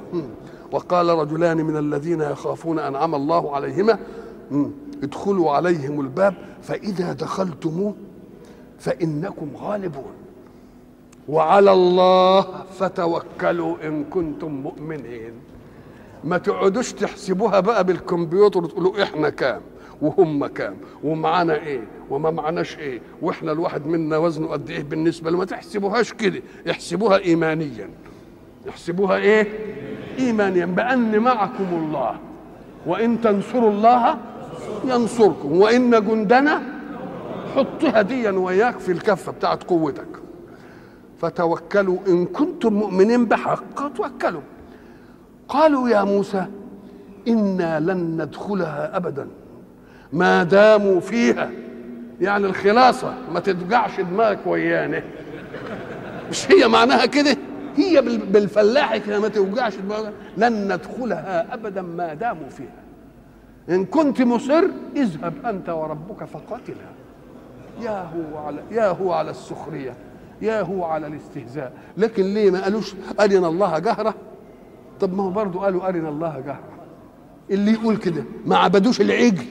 [0.72, 4.00] وقال رجلان من الذين يخافون أنعم الله عليهما.
[5.04, 7.94] ادخلوا عليهم الباب فإذا دخلتموه
[8.80, 10.14] فإنكم غالبون.
[11.30, 12.46] وعلى الله
[12.80, 15.34] فتوكلوا إن كنتم مؤمنين.
[16.24, 19.62] ما تقعدوش تحسبوها بقى بالكمبيوتر وتقولوا إحنا كام؟
[20.02, 25.38] وهم كام ومعانا إيه وما معناش إيه وإحنا الواحد منا وزنه قد إيه بالنسبة له
[25.38, 27.90] ما تحسبوهاش كده احسبوها ايمانيا.
[28.70, 29.48] احسبوها إيه؟
[30.20, 32.16] ايمانيا بأن معكم الله.
[32.86, 34.18] وإن تنصروا الله
[34.86, 35.52] ينصركم.
[35.52, 36.62] وإن جندنا
[37.56, 40.08] حطها ديا وياك في الكفة بتاعت قوتك.
[41.18, 44.42] فتوكلوا إن كنتم مؤمنين بحق توكلوا.
[45.48, 46.46] قالوا يا موسى
[47.28, 49.28] إنا لن ندخلها ابدا.
[50.14, 51.52] ما داموا فيها.
[52.22, 55.04] يعني الخلاصة ما تدقعش دماغك ويانا.
[56.30, 57.38] مش هي معناها كده؟
[57.78, 60.14] هي بالفلاح كده ما توجعش دماغك.
[60.38, 62.82] لن ندخلها ابدا ما داموا فيها.
[63.70, 64.64] إن كنت مصر
[64.96, 66.76] اذهب أنت وربك فقاتلا.
[67.82, 69.94] يا هو على يا هو على السخرية.
[70.42, 71.74] يا هو على الاستهزاء.
[71.98, 74.16] لكن ليه ما قالوش أرنا الله جهرة؟
[75.00, 76.72] طب ما هو برضه قالوا أرنا الله جهرة.
[77.52, 79.46] اللي يقول كده ما عبدوش العجل.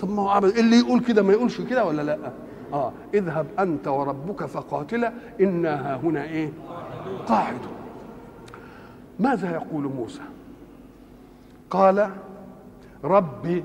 [0.00, 2.18] طب ما هو عبد اللي يقول كده ما يقولش كده ولا لا؟
[2.72, 6.52] آه اذهب أنت وربك فقاتلا أنا هنا إيه؟
[7.26, 7.58] قاعد.
[9.20, 10.20] ماذا يقول موسى؟
[11.70, 12.10] قال
[13.04, 13.64] ربي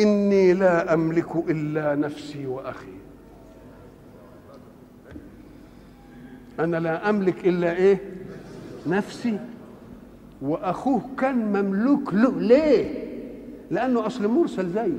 [0.00, 2.92] إني لا أملك إلا نفسي وأخي.
[6.60, 8.00] أنا لا أملك إلا إيه؟
[8.86, 9.38] نفسي
[10.42, 13.11] واخوه كان مملوك له ليه؟
[13.72, 14.98] لأنه أصل مرسل زيه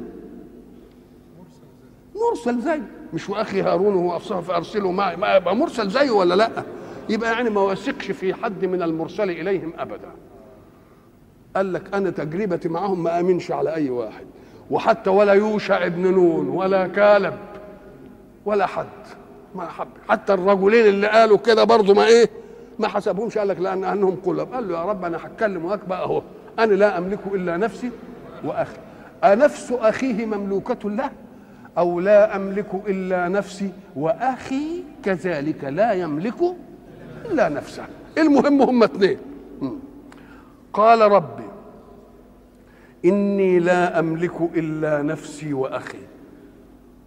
[2.15, 2.81] مرسل زيه
[3.13, 6.63] مش وأخي هارون وهو أفصح فأرسله معي ما يبقى مرسل زيه ولا لأ؟
[7.09, 10.09] يبقى يعني ما وثقش في حد من المرسل إليهم أبدا.
[11.55, 14.25] قال لك أنا تجربتي معهم ما آمنش على أي واحد.
[14.71, 17.33] وحتى ولا يوشع ابن نون ولا كالب
[18.45, 18.85] ولا حد.
[19.55, 19.87] ما حب.
[20.09, 22.29] حتى الرجلين اللي قالوا كده برضه ما إيه؟
[22.79, 23.37] ما حسبهمش.
[23.37, 26.21] قال لك لأن انهم قلب قال له يا رب أنا هتكلم معاك بقى أهو.
[26.59, 27.91] أنا لا املك إلا نفسي.
[28.43, 28.77] وأخي.
[29.23, 31.11] أنفس أخيه مملوكة له
[31.77, 36.35] أو لا أملك إلا نفسي؟ وأخي كذلك لا يملك
[37.25, 37.85] إلا نفسه.
[38.17, 39.17] المهم هم اثنين.
[40.73, 41.43] قال ربي
[43.05, 45.97] إني لا أملك إلا نفسي وأخي.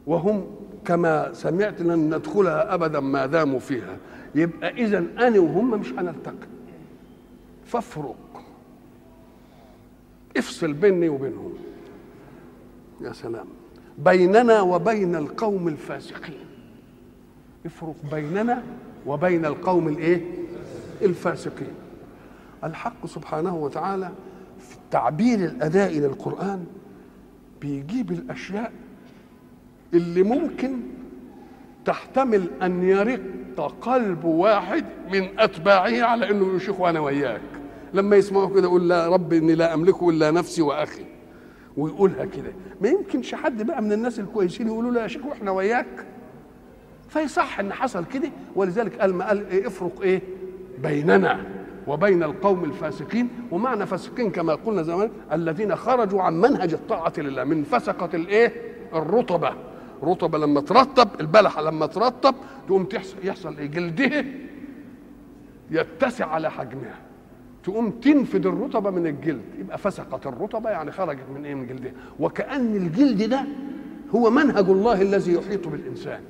[0.07, 0.47] وهم
[0.85, 3.97] كما سمعت لن ندخلها ابدا ما داموا فيها.
[4.35, 6.49] يبقى اذا أنا وهم مش هنلتقي.
[7.65, 8.17] فافرق.
[10.39, 11.55] افصل بيني وبينهم.
[13.01, 13.47] يا سلام.
[13.99, 16.47] بيننا وبين القوم الفاسقين.
[17.67, 18.63] افرق بيننا
[19.07, 20.23] وبين القوم الايه؟
[21.03, 21.75] الفاسقين.
[22.65, 24.11] الحق سبحانه وتعالى
[24.61, 26.67] في التعبير الادائي للقران
[27.61, 28.73] بيجيب الأشياء
[29.95, 30.77] اللي ممكن
[31.85, 33.21] تحتمل أن يرق
[33.81, 37.41] قلب واحد من أتباعه على إنه يقول شيخ وأنا وياك
[37.95, 41.05] لما يسمعوا كده يقول لا رب إني لا أملكه إلا نفسي وأخي.
[41.77, 42.53] ويقولها كده.
[42.81, 46.07] ما يمكنش حد بقى من الناس الكويسين يقولوا له يا شيخ وإحنا وياك.
[47.09, 50.23] فيصح إن حصل كده ولذلك قال ما قال إيه افرق إيه
[50.83, 51.45] بيننا
[51.87, 53.29] وبين القوم الفاسقين.
[53.51, 58.53] ومعنى فاسقين كما قلنا زمان الذين خرجوا عن منهج الطاعة لله من فسقة الإيه؟
[58.95, 59.53] الرطبة.
[60.03, 62.35] رطبة لما ترطب البلحة لما ترطب
[62.67, 62.89] تقوم
[63.25, 64.25] يحصل إيه؟ جلدها
[65.71, 67.06] يتسع على حجمها.
[67.67, 69.43] تقوم تنفد الرطبة من الجلد.
[69.59, 71.93] يبقى فسقت الرطبة يعني خرجت من إيه؟ من جلدها.
[72.21, 73.45] وكأن الجلد ده
[74.15, 76.21] هو منهج الله الذي يحيط بالإنسان.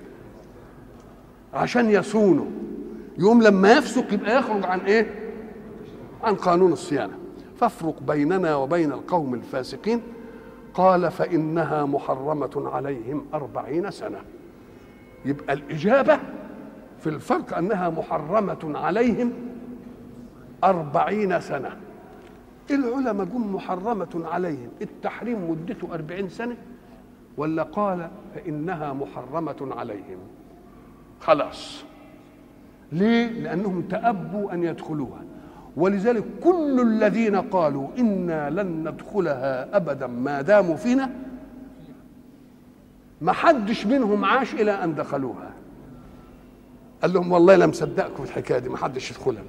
[1.55, 2.51] عشان يصونه.
[3.19, 5.15] يوم لما يفسق يبقى يخرج عن إيه؟
[6.23, 7.19] عن قانون الصيانة.
[7.57, 10.03] فافرق بيننا وبين القوم الفاسقين.
[10.75, 14.19] قال فإنها محرمة عليهم أربعين سنة.
[15.25, 16.19] يبقى الإجابة
[16.99, 19.33] في الفرق أنها محرمة عليهم
[20.67, 21.77] أربعين سنة.
[22.71, 24.69] العلماء جم محرمة عليهم.
[24.83, 26.57] التحريم مدته أربعين سنة.
[27.37, 30.19] ولا قال فإنها محرمة عليهم.
[31.21, 31.85] خلاص.
[32.93, 35.23] ليه؟ لأنهم تأبوا أن يدخلوها.
[35.77, 41.11] ولذلك كل الذين قالوا إنا لن ندخلها أبدا ما داموا فينا
[43.21, 45.51] ما حدش منهم عاش إلى أن دخلوها.
[47.03, 49.43] قال لهم والله لم صدقكم الحكاية دي ما حدش يدخلها.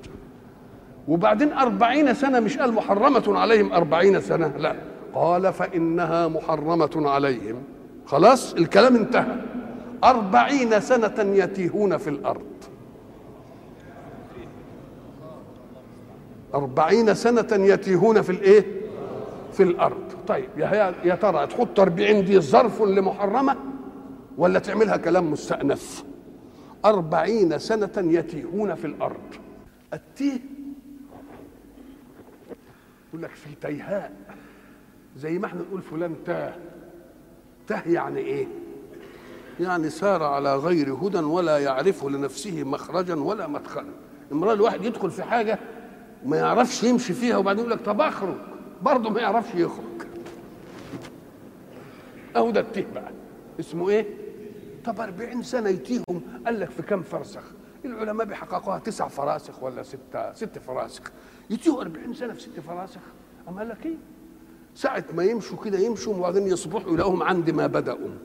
[1.07, 4.75] وبعدين أربعين سنة مش قال محرمة عليهم أربعين سنة لا.
[5.13, 7.55] قال فإنها محرمة عليهم.
[8.05, 9.35] خلاص؟ الكلام انتهى.
[10.03, 12.41] أربعين سنة يتيهون في الأرض.
[16.53, 18.65] أربعين سنة يتيهون في الإيه؟
[19.53, 20.03] في الأرض.
[20.27, 23.55] طيب يا يا ترى تحط أربعين دي ظرف لمحرمة
[24.37, 26.03] ولا تعملها كلام مستأنف؟
[26.85, 29.35] أربعين سنة يتيهون في الأرض.
[29.93, 30.39] التيه
[33.09, 34.13] يقول لك في تيهاء
[35.17, 36.55] زي ما إحنا نقول فلان تاه.
[37.67, 38.47] تاه يعني إيه؟
[39.59, 43.89] يعني سار على غير هدى ولا يعرف لنفسه مخرجا ولا مدخلا.
[44.31, 45.59] امرأة الواحد يدخل في حاجة
[46.25, 48.35] ما يعرفش يمشي فيها وبعدين يقول لك طب أخرج.
[48.81, 49.83] برضه ما يعرفش يخرج.
[52.35, 53.11] أهو ده التيه بقى.
[53.59, 54.05] اسمه إيه؟
[54.85, 56.21] طب 40 سنة يتيهم.
[56.45, 57.43] قال لك في كم فرسخ؟
[57.85, 61.11] العلماء بيحققوها تسع فراسخ ولا ستة ست فراسخ.
[61.49, 63.01] يتيهوا 40 سنة في ست فراسخ.
[63.49, 63.95] أم قال لك إيه؟
[64.75, 68.09] ساعة ما يمشوا كده يمشوا وبعدين يصبحوا يلاقوهم عند ما بدأوا.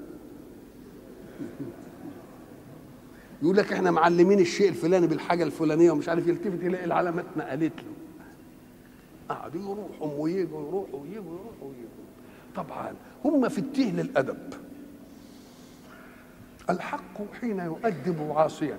[3.43, 7.93] يقول لك إحنا معلمين الشيء الفلاني بالحاجة الفلانية ومش عارف يلتفت يلاقي العلامات نقلت له.
[9.29, 12.03] قعدوا يروحوا ويجوا يروحوا ويجوا يروحوا ويجوا.
[12.57, 14.55] طبعا هم في التيه للأدب.
[16.71, 18.79] الحق حين يؤدب عاصيا.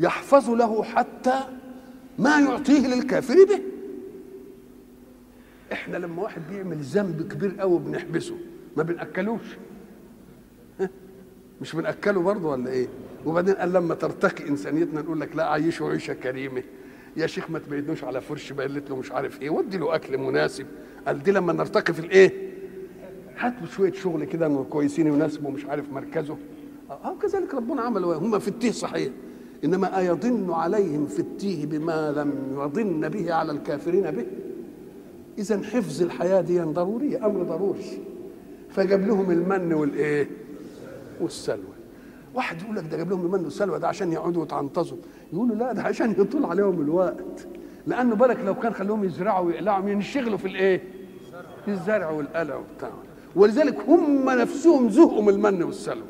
[0.00, 1.40] يحفظ له حتى
[2.18, 3.60] ما يعطيه للكافر به.
[5.72, 8.34] إحنا لما واحد بيعمل ذنب كبير قوي بنحبسه
[8.76, 9.56] ما بنأكلوش.
[11.60, 12.88] مش بنأكله برضه ولا إيه؟
[13.26, 16.62] وبعدين قال لما ترتقي إنسانيتنا نقول لك لا عيشه عيشه كريمة.
[17.16, 19.50] يا شيخ ما تبيدنوش على فرش بقلت له مش عارف إيه.
[19.50, 20.66] ودي له أكل مناسب.
[21.06, 22.50] قال دي لما نرتقي في الإيه؟
[23.38, 26.36] هات له شوية شغل كده كويسين يناسبوا مش عارف مركزه.
[26.90, 29.12] آه كذلك ربنا عمل هم في التيه صحيح.
[29.64, 34.26] إنما أيضن عليهم في التيه بما لم يضن به على الكافرين به.
[35.38, 37.98] اذا حفظ الحياة دي ضروريه أمر ضروري.
[38.70, 40.28] فجاب لهم المن والإيه؟
[41.20, 41.64] والسلوى.
[42.34, 44.98] واحد يقول لك ده جاب لهم المن والسلوى ده عشان يقعدوا يتعنطزوا
[45.32, 47.46] يقولوا لا ده عشان يطول عليهم الوقت.
[47.86, 50.82] لأنه بالك لو كان خلوهم يزرعوا ويقلعوا ينشغلوا في الإيه؟
[51.64, 52.90] في الزرع والقلع وبتاع.
[53.36, 54.86] ولذلك هم نفسهم
[55.24, 56.04] من المن والسلوى.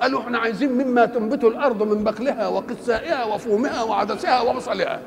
[0.00, 5.02] قالوا إحنا عايزين مما تنبت الأرض من بقلها وقثائها وفومها وعدسها وبصلها.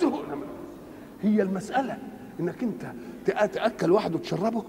[0.00, 0.36] زهقنا
[1.22, 1.98] هي المسألة
[2.40, 2.82] إنك أنت
[3.52, 4.62] تأكل واحد وتشربه؟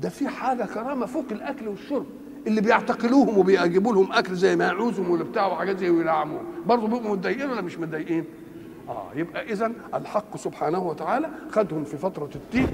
[0.00, 2.06] ده في حاجة كرامة فوق الأكل والشرب.
[2.46, 7.12] اللي بيعتقلوهم وبيجيبوا لهم أكل زي ما يعوزهم ولا بتاع وحاجات زي ويلعموهم برضه بيبقوا
[7.16, 8.24] متضايقين ولا مش متضايقين؟
[8.88, 12.66] آه يبقى اذا الحق سبحانه وتعالى خدهم في فترة التيه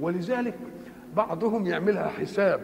[0.00, 0.54] ولذلك
[1.16, 2.60] بعضهم يعملها حساب.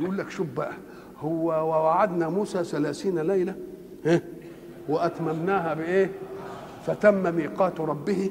[0.00, 0.72] يقول لك شوف بقى
[1.20, 3.54] هو ووعدنا موسى ثلاثين ليلة
[4.06, 4.20] ها؟
[4.88, 6.10] وأتممناها بإيه؟
[6.86, 8.30] فتم ميقات ربه.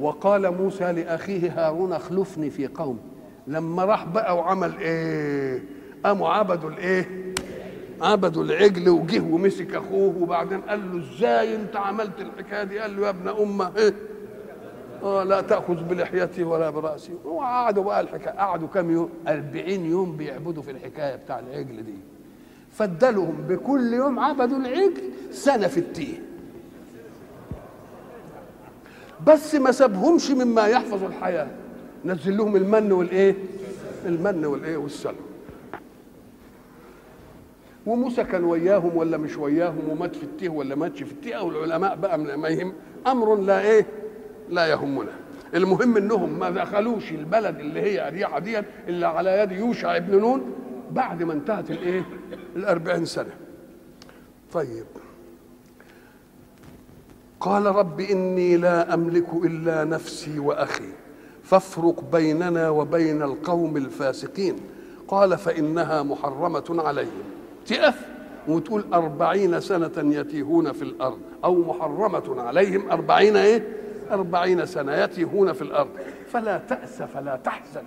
[0.00, 2.98] وقال موسى لأخيه هارون أخلفني في قومي
[3.46, 5.62] لما راح بقى وعمل إيه؟
[6.04, 7.08] قاموا عبدوا الإيه؟
[8.00, 13.04] عبدوا العجل وجه ومسك أخوه وبعدين قال له إزاي أنت عملت الحكاية دي؟ قال له
[13.06, 13.94] يا ابن أمة إيه
[15.02, 20.62] آه لا تأخذ بلحيتي ولا براسي وقعدوا بقى الحكاية قعدوا كام يوم؟ 40 يوم بيعبدوا
[20.62, 21.94] في الحكاية بتاع العجل دي.
[22.72, 26.22] فدلهم بكل يوم عبدوا العجل سنه في التيه
[29.26, 31.48] بس ما سابهمش مما يحفظ الحياة.
[32.04, 33.34] نزل لهم المن والإيه؟
[34.06, 35.14] المن والإيه؟ والسلوى
[37.86, 41.96] وموسى كان وياهم ولا مش وياهم؟ ومات في التيه ولا ماتش في التيه؟ أو العلماء
[41.96, 42.72] بقى ما يهم
[43.06, 43.86] أمر لا إيه؟
[44.50, 45.12] لا يهمنا.
[45.54, 48.58] المهم إنهم ما دخلوش البلد اللي هي أريحة دي
[48.88, 50.52] إلا على يد يوشع بن نون
[50.90, 52.04] بعد ما انتهت الإيه؟
[52.56, 53.30] الأربعين سنة.
[54.52, 54.86] طيب.
[57.40, 60.88] قال رب إني لا أملك إلا نفسي وأخي
[61.42, 64.56] فافرق بيننا وبين القوم الفاسقين.
[65.08, 67.22] قال فإنها محرمة عليهم.
[67.66, 68.06] تقف
[68.48, 73.62] وتقول أربعين سنة يتيهون في الأرض أو محرمة عليهم أربعين إيه؟
[74.10, 75.90] أربعين سنة يتيهون في الأرض.
[76.26, 77.84] فلا تأس فلا تحزن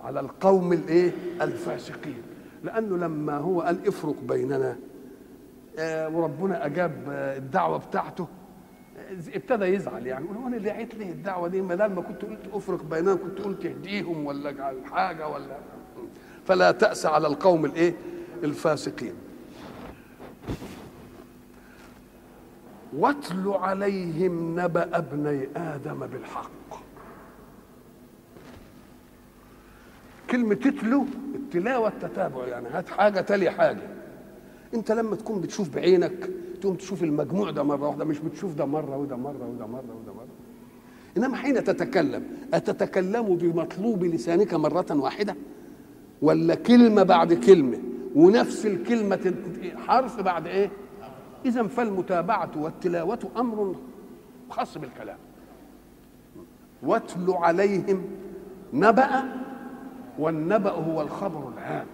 [0.00, 2.22] على القوم الإيه؟ الفاسقين.
[2.64, 4.76] لأنه لما هو قال افرق بيننا
[5.78, 8.28] آه، وربنا أجاب آه، الدعوة بتاعته.
[8.98, 10.24] آه، ابتدى يزعل يعني.
[10.24, 13.66] يقول أنا اللي عيت ليه الدعوة دي؟ ما ما كنت قلت افرق بيننا كنت قلت
[13.66, 15.58] اهديهم ولا اجعل حاجة ولا.
[16.44, 17.94] فلا تأس على القوم الإيه؟
[18.44, 19.14] الفاسقين.
[22.96, 26.50] واتل عليهم نبأ ابني آدم بالحق.
[30.30, 33.82] كلمة تتلو التلاوة التتابع يعني هات حاجة تلي حاجة.
[34.74, 38.96] انت لما تكون بتشوف بعينك تقوم تشوف المجموع ده مرة واحدة مش بتشوف ده مرة
[38.96, 40.26] وده مرة وده مرة وده مرة.
[41.16, 42.22] إنما حين تتكلم
[42.54, 45.36] أتتكلم بمطلوب لسانك مرة واحدة؟
[46.22, 47.78] ولا كلمة بعد كلمة
[48.14, 49.34] ونفس الكلمة
[49.76, 50.70] حرف بعد إيه؟
[51.44, 53.74] اذا فالمتابعة والتلاوة أمر
[54.50, 55.18] خاص بالكلام.
[56.82, 58.04] واتل عليهم
[58.72, 59.22] نبأ
[60.18, 61.86] والنبأ هو الخبر العام.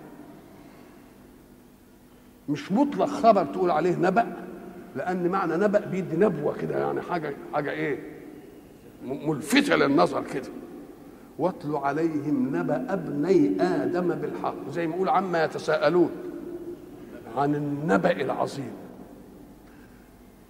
[2.49, 4.37] مش مطلق خبر تقول عليه نبأ
[4.97, 7.99] لأن معنى نبأ بيدي نبوة كده يعني حاجة حاجة إيه؟
[9.07, 10.49] ملفتة للنظر كده.
[11.39, 14.71] واتل عليهم نبأ ابني آدم بالحق.
[14.71, 16.11] زي ما يقول عما يتساءلون
[17.37, 18.73] عن النبأ العظيم.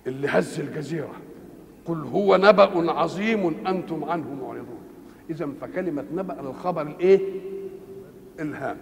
[0.06, 1.12] اللي هز الجزيرة.
[1.84, 4.78] قل هو نبأ عظيم أنتم عنه معرضون.
[5.30, 7.20] إذا فكلمة نبأ للخبر الإيه؟
[8.40, 8.76] الهام.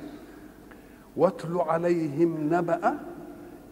[1.16, 2.98] واتل عليهم نبأ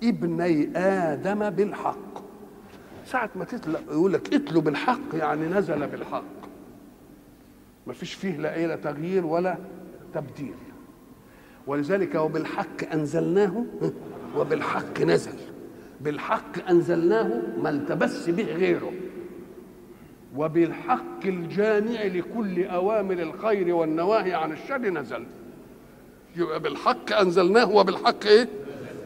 [0.02, 2.22] ابني آدم بالحق.
[3.06, 6.42] ساعة ما تتلى يقول لك اتلوا بالحق يعني نزل بالحق.
[7.86, 9.56] ما فيش فيه لا إيه لا تغيير ولا
[10.14, 10.54] تبديل.
[11.66, 13.64] ولذلك وبالحق أنزلناه
[14.36, 15.51] وبالحق نزل.
[16.02, 18.92] بالحق أنزلناه ما التبس به غيره.
[20.36, 25.26] وبالحق الجامع لكل أوامر الخير والنواهي عن الشر نزل.
[26.36, 28.48] يبقى بالحق أنزلناه وبالحق إيه؟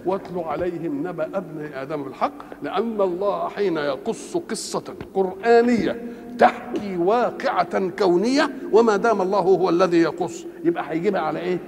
[0.06, 6.02] واتلوا عليهم نبأ ابن آدم بالحق لأن الله حين يقص قصة قرآنية
[6.38, 10.46] تحكي واقعة كونية وما دام الله هو الذي يقص.
[10.64, 11.58] يبقى هيجيبها على إيه؟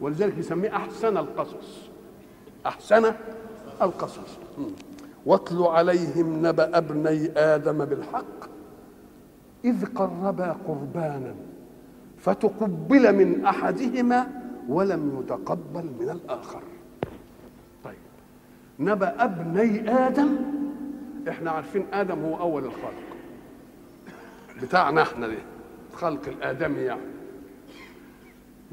[0.00, 1.88] ولذلك يسميه أحسن القصص.
[2.66, 3.12] أحسن
[3.82, 4.38] القصص.
[4.58, 4.62] م.
[5.26, 8.48] واتلوا عليهم نبأ ابني آدم بالحق
[9.64, 11.34] إذ قربا قربانا
[12.18, 14.26] فتقبل من أحدهما
[14.68, 16.62] ولم يتقبل من الآخر.
[17.84, 17.94] طيب.
[18.78, 20.36] نبأ ابني آدم.
[21.28, 23.06] إحنا عارفين آدم هو أول الخلق
[24.62, 25.34] بتاعنا إحنا ده
[25.94, 27.00] خلق الآدمي يعني.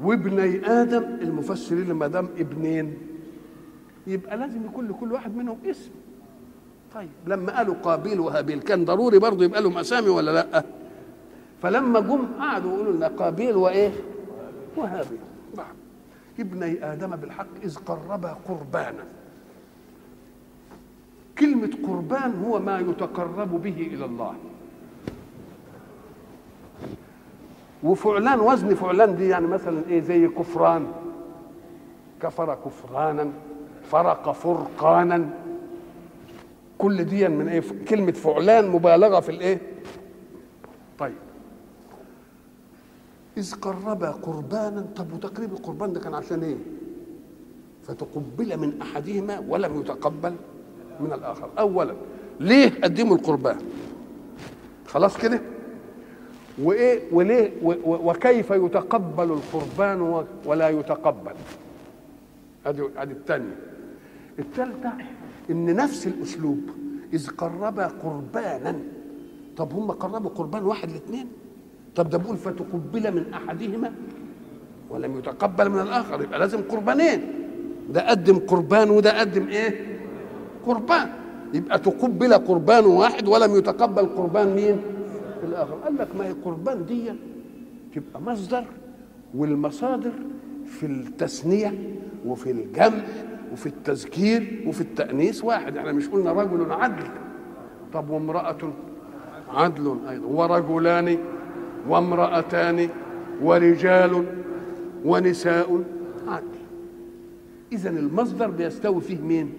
[0.00, 2.96] وابني آدم المفسرين لما دام ابنين
[4.06, 5.90] يبقى لازم يكون لكل واحد منهم اسم.
[6.94, 7.08] طيب.
[7.26, 10.64] لما قالوا قابيل وهابيل كان ضروري برضه يبقى لهم أسامي ولا لأ؟
[11.62, 13.92] فلما جم قعدوا يقولوا لنا قابيل وإيه؟
[14.76, 15.18] وهابيل.
[15.56, 15.74] نعم.
[16.40, 19.04] ابني آدم بالحق إذ قربا قربانا.
[21.38, 24.34] كلمة قربان هو ما يتقرب به إلى الله.
[27.82, 30.86] وفعلان وزن فعلان دي يعني مثلا إيه زي كفران.
[32.22, 33.32] كفر كفرانا.
[33.90, 35.28] فرق فرقانا.
[36.78, 39.60] كل دي من إيه؟ كلمة فعلان مبالغة في الإيه؟
[40.98, 41.14] طيب.
[43.36, 46.56] إذ قربا قربانا طب وتقريب القربان ده كان عشان إيه؟
[47.82, 50.34] فتقبل من أحدهما ولم يتقبل
[51.00, 51.48] من الآخر.
[51.58, 51.94] أولا
[52.40, 53.58] ليه قدموا القربان؟
[54.86, 55.40] خلاص كده؟
[56.62, 57.52] وإيه؟ وليه؟
[57.86, 61.32] وكيف يتقبل القربان ولا يتقبل؟
[62.66, 63.56] هذه هذه الثانية.
[64.38, 64.92] الثالثه
[65.50, 66.60] إن نفس الأسلوب
[67.12, 68.76] إذ قربا قربانا.
[69.56, 71.26] طب هم قربوا قربان واحد لاثنين
[71.96, 73.92] طب ده بيقول فتقبل من أحدهما
[74.90, 76.22] ولم يتقبل من الآخر.
[76.22, 77.20] يبقى لازم قربانين.
[77.90, 79.98] ده قدم قربان وده قدم إيه؟
[80.66, 81.08] قربان.
[81.54, 84.76] يبقى تقبل قربان واحد ولم يتقبل قربان مين؟
[85.42, 85.74] الآخر.
[85.74, 87.12] قال لك ما هي قربان دي
[87.94, 88.64] تبقى مصدر
[89.34, 90.12] والمصادر
[90.66, 93.04] في التثنيه وفي الجمع.
[93.52, 95.76] وفي التذكير وفي التأنيث واحد.
[95.76, 97.06] إحنا مش قلنا رجل عدل.
[97.92, 98.72] طب وامرأة
[99.48, 100.26] عدل أيضا.
[100.26, 101.18] ورجلان
[101.88, 102.88] وامرأتان
[103.42, 104.24] ورجال
[105.04, 105.84] ونساء
[106.28, 106.44] عدل.
[107.72, 109.52] إذا المصدر بيستوي فيه مين؟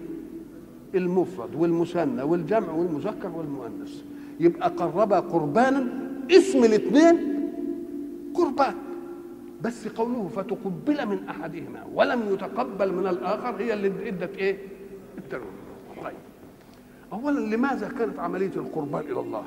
[0.94, 4.02] المفرد والمثنى والجمع والمذكر والمؤنث.
[4.40, 5.86] يبقى قرب قربانا.
[6.30, 7.16] اسم الاثنين
[8.34, 8.74] قربان.
[9.62, 14.58] بس قوله فتقبل من أحدهما ولم يتقبل من الآخر هي اللي ادت إيه؟
[15.18, 15.46] التنوين
[16.04, 16.14] طيب
[17.12, 19.44] اولا لماذا كانت عملية القربان إلى الله؟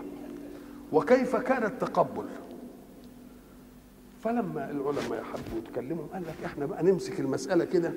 [0.92, 2.26] وكيف كان التقبل؟
[4.24, 7.94] فلما العلماء حبوا يتكلموا قال لك إحنا بقى نمسك المسألة كده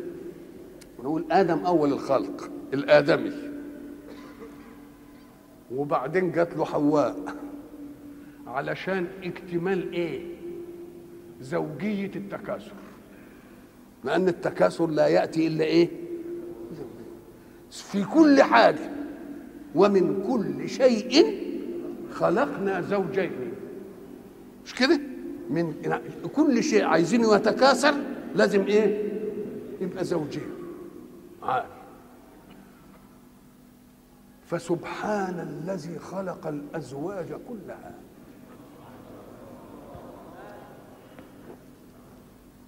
[0.98, 3.32] ونقول آدم أول الخلق الآدمي
[5.74, 7.16] وبعدين جات له حواء
[8.46, 10.26] علشان اكتمال إيه
[11.42, 12.72] زوجية التكاثر.
[14.04, 15.88] لأن التكاثر لا يأتي إلا إيه؟
[17.70, 18.90] في كل حاجة
[19.74, 21.42] ومن كل شيء
[22.12, 23.32] خلقنا زوجين.
[24.64, 25.00] مش كده؟
[25.50, 25.74] من
[26.34, 27.94] كل شيء عايزينه يتكاثر
[28.34, 29.12] لازم إيه؟
[29.80, 30.50] يبقى زوجين.
[31.42, 31.66] عادي.
[34.46, 37.94] فسبحان الذي خلق الأزواج كلها.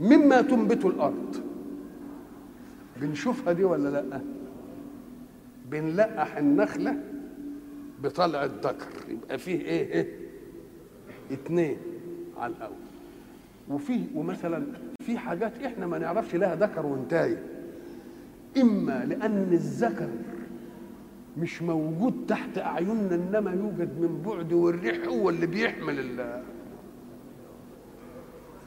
[0.01, 1.37] مما تنبت الأرض.
[3.01, 4.21] بنشوفها دي ولا لأ؟
[5.71, 6.97] بنلقح النخلة
[8.03, 8.89] بطلع الذكر.
[9.09, 10.19] يبقى فيه إيه إيه؟
[11.33, 11.77] اتنين
[12.39, 12.75] على الأول.
[13.69, 14.67] وفيه ومثلا
[15.01, 17.43] في حاجات إحنا ما نعرفش لها ذكر وانتايه
[18.57, 20.09] إما لأن الذكر
[21.39, 26.43] مش موجود تحت أعيننا إنما يوجد من بعد والريح هو اللي بيحمل ال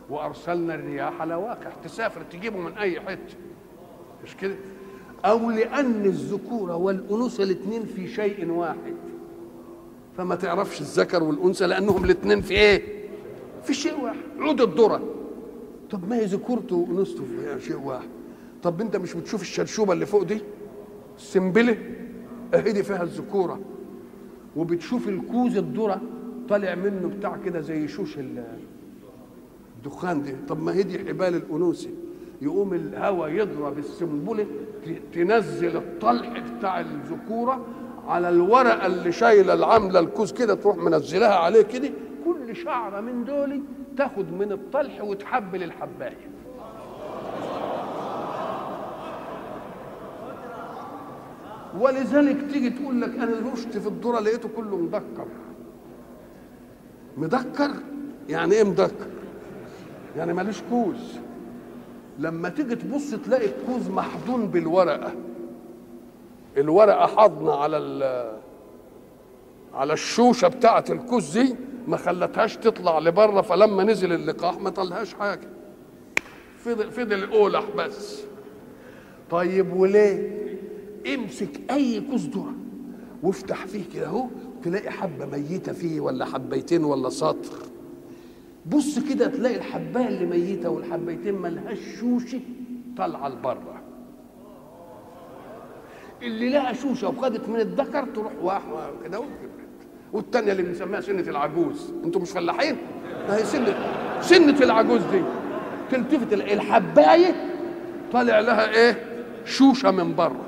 [0.10, 3.36] وأرسلنا الرياح لواقع تسافر تجيبه من أي حتة.
[4.24, 4.56] مش كده؟
[5.26, 8.94] أو لأن الذكوره والانوثه الاثنين في شيء واحد.
[10.18, 12.84] فما تعرفش الذكر والأنثى لأنهم الاثنين في إيه؟
[13.64, 14.18] في شيء واحد.
[14.40, 15.02] عود الذرة.
[15.90, 18.10] طب ما هي ذكورته وأنوثته في شيء واحد.
[18.64, 20.42] طب أنت مش بتشوف الشرشوبة اللي فوق دي؟
[21.18, 21.78] السنبلة.
[22.54, 23.60] أهي دي فيها الذكورة.
[24.56, 26.02] وبتشوف الكوز الذرة
[26.50, 28.18] طالع منه بتاع كده زي شوش
[29.88, 30.36] الدخان دي.
[30.48, 31.90] طب ما هي دي حبال الأنوثة.
[32.42, 34.46] يقوم الهواء يضرب السنبلة
[35.14, 37.66] تنزل الطلع بتاع الذكورة
[38.08, 41.90] على الورقة اللي شايلة العامله الكوز كده تروح منزلها عليه كده.
[42.26, 43.62] كل شعرة من دول
[43.98, 46.28] تاخد من الطلح وتحبل الحباية.
[51.80, 55.28] ولذلك تيجي تقول لك أنا رشت في الذره لقيته كله مدكر.
[57.18, 57.72] مدكر؟
[58.30, 59.17] يعني إيه مدكر؟
[60.18, 61.18] يعني مالوش كوز.
[62.20, 65.14] لما تيجي تبص تلاقي الكوز محضون بالورقة.
[66.58, 67.78] الورقة حاضنة على
[69.74, 71.56] على الشوشة بتاعه الكوز دي
[71.88, 75.48] ما خلتهاش تطلع لبرة فلما نزل اللقاح ما طلعهاش حاجة.
[76.58, 78.22] فضل فضل اولح بس.
[79.30, 80.38] طيب وليه؟
[81.16, 82.54] امسك أي كوز ذره
[83.24, 84.28] وافتح فيه كده أهو
[84.64, 87.58] تلاقي حبة ميتة فيه ولا حبيتين ولا سطر.
[88.72, 92.40] بص كده تلاقي الحباية اللي ميتة والحبيتين ملهاش شوشة
[92.98, 93.82] طالعة لبره.
[96.22, 99.22] اللي لها شوشة وخدت من الذكر تروح واحدة كده
[100.14, 101.94] والتانية اللي بنسميها سنة العجوز.
[102.06, 102.76] أنتوا مش فلاحين؟
[103.30, 103.76] ما هي سنة
[104.22, 105.22] سنة العجوز دي.
[105.92, 107.36] تلتفت الحباية
[108.14, 109.04] طالع لها إيه؟
[109.46, 110.46] شوشة من بره.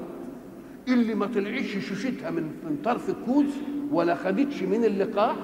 [0.88, 3.46] اللي ما طلعش شوشتها من من طرف الكوز
[3.92, 5.36] ولا خدتش من اللقاح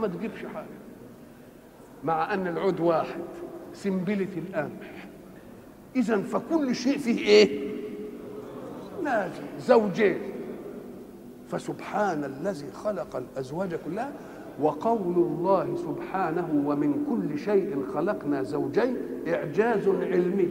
[0.00, 0.81] ما تجيبش حاجة.
[2.04, 3.20] مع أن العود واحد.
[3.74, 5.08] سنبلة القمح
[5.96, 7.72] اذا فكل شيء فيه إيه؟
[9.02, 10.18] لازم زوجين.
[11.48, 14.12] فسبحان الذي خلق الأزواج كلها
[14.60, 18.96] وقول الله سبحانه ومن كل شيء خلقنا زوجين
[19.28, 20.48] إعجاز علمي.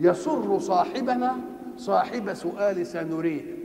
[0.00, 1.36] يسر صاحبنا
[1.76, 3.61] صاحب سؤال سنريه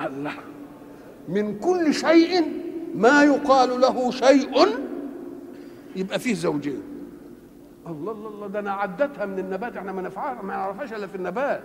[0.00, 0.34] الله.
[1.28, 2.62] من كل شيء
[2.94, 4.66] ما يقال له شيء
[5.96, 6.82] يبقى فيه زوجين.
[7.86, 11.14] الله الله الله ده أنا عدتها من النبات إحنا ما نفعها ما نعرفهاش إلا في
[11.14, 11.62] النبات.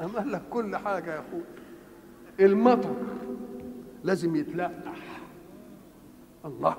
[0.00, 1.42] أم قال لك كل حاجة يا أخوي.
[2.40, 2.94] المطر
[4.04, 5.20] لازم يتلقح.
[6.44, 6.76] الله.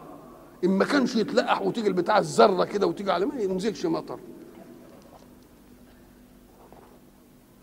[0.64, 4.20] إن ما كانش يتلقح وتيجي البتاع الذرة كده وتيجي على ما ينزلش مطر.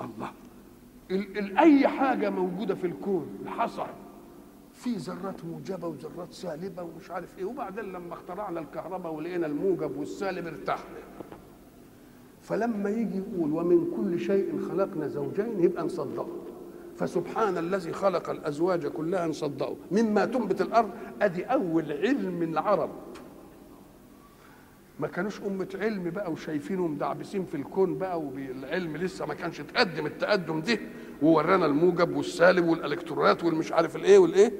[0.00, 0.32] الله.
[1.10, 3.86] ال ال أي حاجة موجودة في الكون الحصى
[4.72, 7.44] في ذرات موجبة وذرات سالبة ومش عارف إيه.
[7.44, 10.98] وبعدين لما اخترعنا الكهرباء ولقينا الموجب والسالب ارتحنا.
[12.40, 16.28] فلما يجي يقول ومن كل شيء خلقنا زوجين يبقى نصدقه.
[16.96, 19.76] فسبحان الذي خلق الأزواج كلها نصدقه.
[19.92, 20.90] مما تنبت الأرض
[21.22, 22.90] أدي أول علم العرب.
[25.00, 30.06] ما كانوش أمة علم بقى وشايفينهم دعبسين في الكون بقى والعلم لسه ما كانش تقدم
[30.06, 30.78] التقدم ده
[31.22, 34.52] وورانا الموجب والسالب والإلكترونات والمش عارف الإيه والإيه.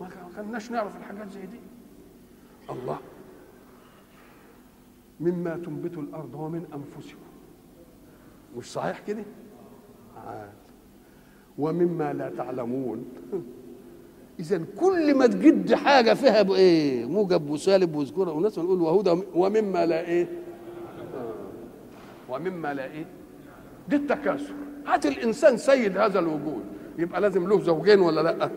[0.00, 1.60] ما كناش نعرف الحاجات زي دي.
[2.70, 2.98] الله.
[5.20, 7.18] مما تنبت الأرض ومن أنفسكم.
[8.56, 9.24] مش صحيح كده؟
[10.26, 10.52] عاد.
[11.58, 13.04] ومما لا تعلمون.
[14.42, 20.00] اذا كل ما تجد حاجة فيها بايه موجب وسالب وذكور وناس نقول وهدى ومما لا
[20.00, 20.28] إيه.
[22.28, 23.06] ومما لا إيه؟
[23.88, 24.54] دي التكاثر.
[24.86, 26.62] هات الإنسان سيد هذا الوجود.
[26.98, 28.50] يبقى لازم له زوجين ولا لأ؟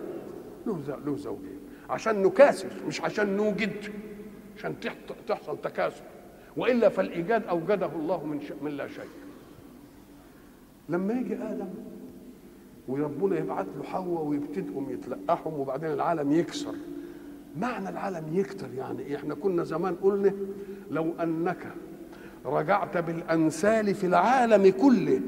[0.68, 1.60] له له زوجين.
[1.90, 3.72] عشان نكاثر مش عشان نوجد
[4.58, 4.76] عشان
[5.28, 6.04] تحصل تكاثر.
[6.58, 9.10] وإلا فالإيجاد أوجده الله من من لا شيء.
[10.90, 11.70] لما يجي آدم
[12.88, 16.74] وربنا يبعت له حواء ويبتدئوا يتلقحهم وبعدين العالم يكسر.
[17.58, 20.34] معنى العالم يكتر يعني إيه؟ إحنا كنا زمان قلنا
[20.92, 21.68] لو أنك
[22.46, 25.22] رجعت بالانسال في العالم كله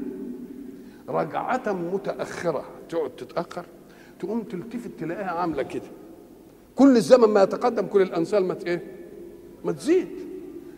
[1.08, 2.64] رجعة متأخرة.
[2.88, 3.64] تقعد تتأخر
[4.20, 5.82] تقوم تلتفت تلاقيها عاملة كده.
[6.74, 8.82] كل الزمن ما يتقدم كل الأنسال ما إيه؟
[9.64, 10.08] ما تزيد.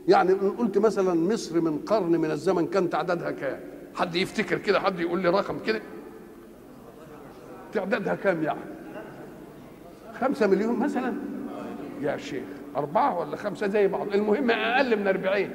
[0.08, 3.60] يعني قلت مثلا مصر من قرن من الزمن كان تعدادها كام؟
[3.94, 5.80] حد يفتكر كده؟ حد يقول لي رقم كده؟
[7.72, 8.60] تعدادها كام يعني
[10.20, 11.12] خمسة مليون مثلا.
[12.00, 12.44] يا شيخ
[12.76, 14.14] أربعة ولا خمسة زي بعض.
[14.14, 15.50] المهم أقل من أربعين.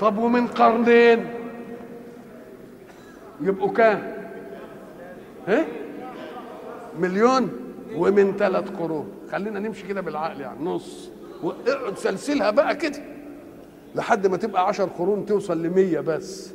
[0.00, 1.26] طب ومن قرنين؟
[3.40, 4.12] يبقوا كام؟
[5.48, 5.64] ها؟
[6.98, 7.50] مليون.
[7.94, 9.12] ومن ثلاث قرون.
[9.32, 10.64] خلينا نمشي كده بالعقل يعني.
[10.64, 11.10] نص.
[11.42, 12.98] واقعد سلسلها بقى كده.
[13.94, 16.52] لحد ما تبقى عشر قرون توصل لمية بس.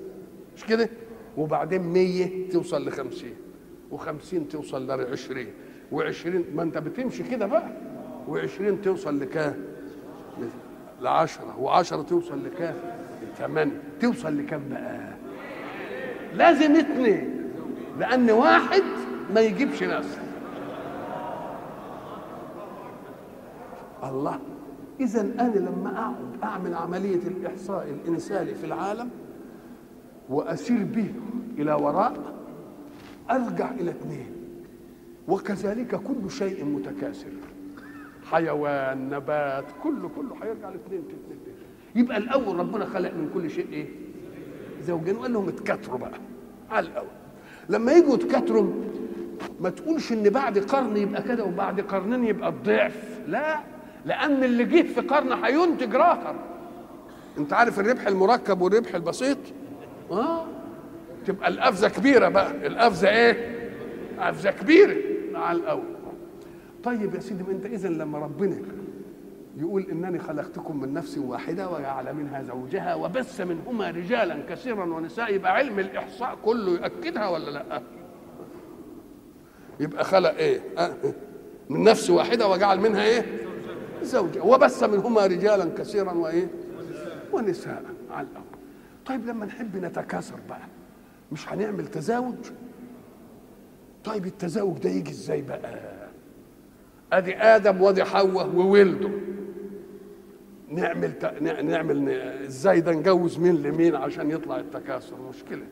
[0.58, 0.90] مش كده؟
[1.38, 3.34] وبعدين مية توصل لخمسين
[3.92, 5.48] وخمسين توصل لعشرين
[5.92, 7.72] وعشرين ما انت بتمشي كده بقى.
[8.28, 9.56] وعشرين توصل لكام؟
[11.02, 11.60] لعشرة.
[11.60, 12.76] وعشرة توصل لكام؟
[13.38, 15.14] ثمانية توصل لكام بقى؟
[16.34, 17.44] لازم اثنين
[18.00, 18.84] لأن واحد
[19.34, 20.22] ما يجيبش نسل
[24.04, 24.40] الله
[25.00, 29.10] إذا أنا لما أقعد أعمل عملية الإحصاء الإنساني في العالم
[30.30, 31.14] وأسير به
[31.58, 32.14] إلى وراء
[33.32, 34.28] أرجع إلى اثنين.
[35.28, 37.30] وكذلك كل شيء متكاثر.
[38.32, 41.40] حيوان نبات كله كله هيرجع لاثنين اثنين
[41.96, 43.88] يبقى الأول ربنا خلق من كل شيء إيه؟
[44.82, 46.20] زوجين وقال لهم اتكاثروا بقى.
[46.72, 47.08] على الأول.
[47.70, 48.74] لما يجوا يتكاثروا
[49.62, 53.20] ما تقولش إن بعد قرن يبقى كده وبعد قرنين يبقى الضعف.
[53.28, 53.60] لا.
[54.06, 56.36] لأن اللي جه في قرن هينتج اخر
[57.38, 59.38] أنت عارف الربح المركب والربح البسيط؟
[60.12, 60.46] آه.
[61.26, 62.68] تبقى القفزة كبيرة بقى.
[62.68, 63.58] القفزة إيه؟
[64.20, 64.96] قفزة كبيرة
[65.34, 65.84] على الأول.
[66.84, 68.58] طيب يا سيدي أنت اذا لما ربنا
[69.58, 75.54] يقول إنني خلقتكم من نفس واحدة وجعل منها زوجها وبث منهما رجالا كثيرا ونساء يبقى
[75.56, 77.82] علم الإحصاء كله ياكدها ولا لأ؟
[79.80, 80.94] يبقى خلق إيه؟ أه؟
[81.70, 83.26] من نفس واحدة وجعل منها إيه؟
[84.02, 84.44] زوجها.
[84.44, 86.48] وبث منهما رجالا كثيرا وإيه؟
[87.34, 87.84] ونساء.
[88.12, 88.47] على الأول.
[89.08, 90.68] طيب لما نحب نتكاثر بقى
[91.32, 92.36] مش هنعمل تزاوج؟
[94.04, 95.80] طيب التزاوج ده يجي إزاي بقى؟
[97.14, 99.10] أدي آدم وأدي حواء وولده.
[100.70, 101.26] نعمل ت...
[101.64, 102.10] نعمل
[102.46, 105.66] إزاي ده نجوز مين لمين عشان يطلع التكاثر؟ مشكلة.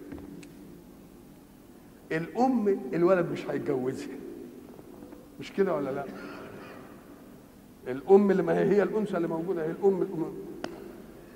[2.12, 4.16] الأم الولد مش هيتجوزها.
[5.40, 6.06] مش كده ولا لا؟
[7.88, 10.34] الأم اللي ما هي هي الأنثى اللي موجودة هي الأم الأم.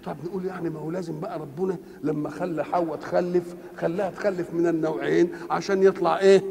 [0.09, 4.67] طب نقول يعني ما هو لازم بقى ربنا لما خلى حواء تخلف خلاها تخلف من
[4.67, 6.43] النوعين عشان يطلع إيه؟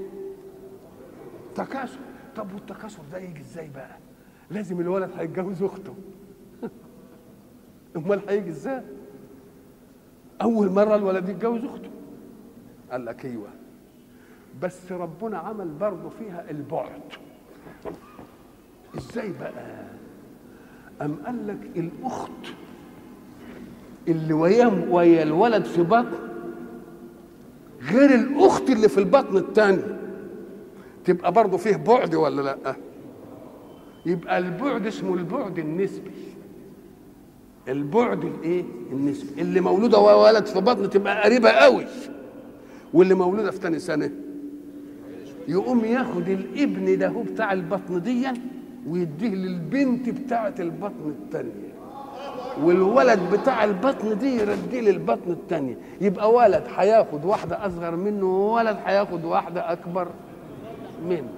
[1.55, 1.99] تكاثر.
[2.37, 3.99] طب والتكاثر ده يجي إزاي بقى؟
[4.51, 5.95] لازم الولد هيتجوز أخته.
[7.97, 8.83] أمال هيجي إزاي؟
[10.43, 11.91] أول مرة الولد يتجوز أخته.
[12.91, 13.49] قال لك أيوه.
[14.63, 17.03] بس ربنا عمل برضه فيها البعد.
[18.99, 19.85] إزاي بقى؟
[21.03, 22.55] أم قال لك الأخت
[24.09, 26.19] اللي وياه ويا الولد في بطن
[27.93, 29.83] غير الأخت اللي في البطن الثاني
[31.05, 32.77] تبقى برضه فيه بعد ولا لأ؟
[34.07, 36.11] يبقى البعد اسمه البعد النسبي.
[37.69, 39.41] البعد الإيه؟ النسبي.
[39.43, 41.85] اللي مولودة ولد في بطن تبقى قريبة قوي
[42.95, 44.11] واللي مولودة في تاني سنة
[45.49, 48.27] يقوم ياخد الابن ده بتاع البطن دي
[48.89, 51.68] ويديه للبنت بتاعة البطن الثانية
[52.63, 59.25] والولد بتاع البطن دي يرديه للبطن الثانية يبقى ولد هياخد واحدة أصغر منه وولد هياخد
[59.25, 60.09] واحدة أكبر
[61.09, 61.29] منه.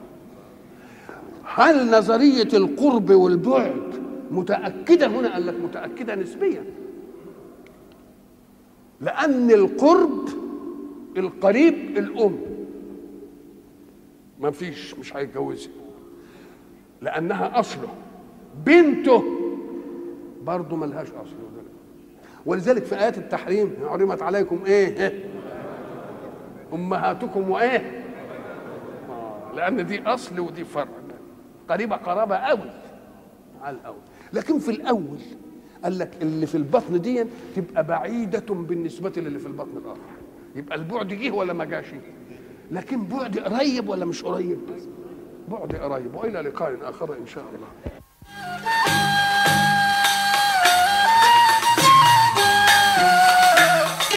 [1.45, 3.83] هل نظرية القرب والبعد
[4.31, 6.65] متأكدة هنا قال لك متأكدة نسبيا؟
[9.01, 10.29] لأن القرب
[11.17, 12.37] القريب الأم.
[14.41, 15.73] ما فيش مش هيتجوزها
[17.03, 17.89] لأنها أصله.
[18.67, 19.25] بنته
[20.41, 21.35] برضه ملهاش أصل.
[22.47, 25.25] ولذلك في آيات التحريم حرمت عليكم إيه؟
[26.73, 28.05] أمهاتكم وإيه؟
[29.11, 30.89] آه، لأن دي أصل ودي فرع.
[31.69, 32.71] قريبة قرابة قوي
[33.63, 33.97] على الأول.
[34.33, 35.19] لكن في الأول
[35.85, 37.25] قال لك اللي في البطن دي
[37.57, 40.01] تبقى بعيدة بالنسبة للي في البطن الآخر.
[40.57, 41.87] يبقى البعد جه ولا ما جاش؟
[42.71, 44.59] لكن بعد قريب ولا مش قريب؟
[45.49, 46.15] بعد قريب.
[46.15, 47.91] وإلى لقاء آخر إن شاء الله.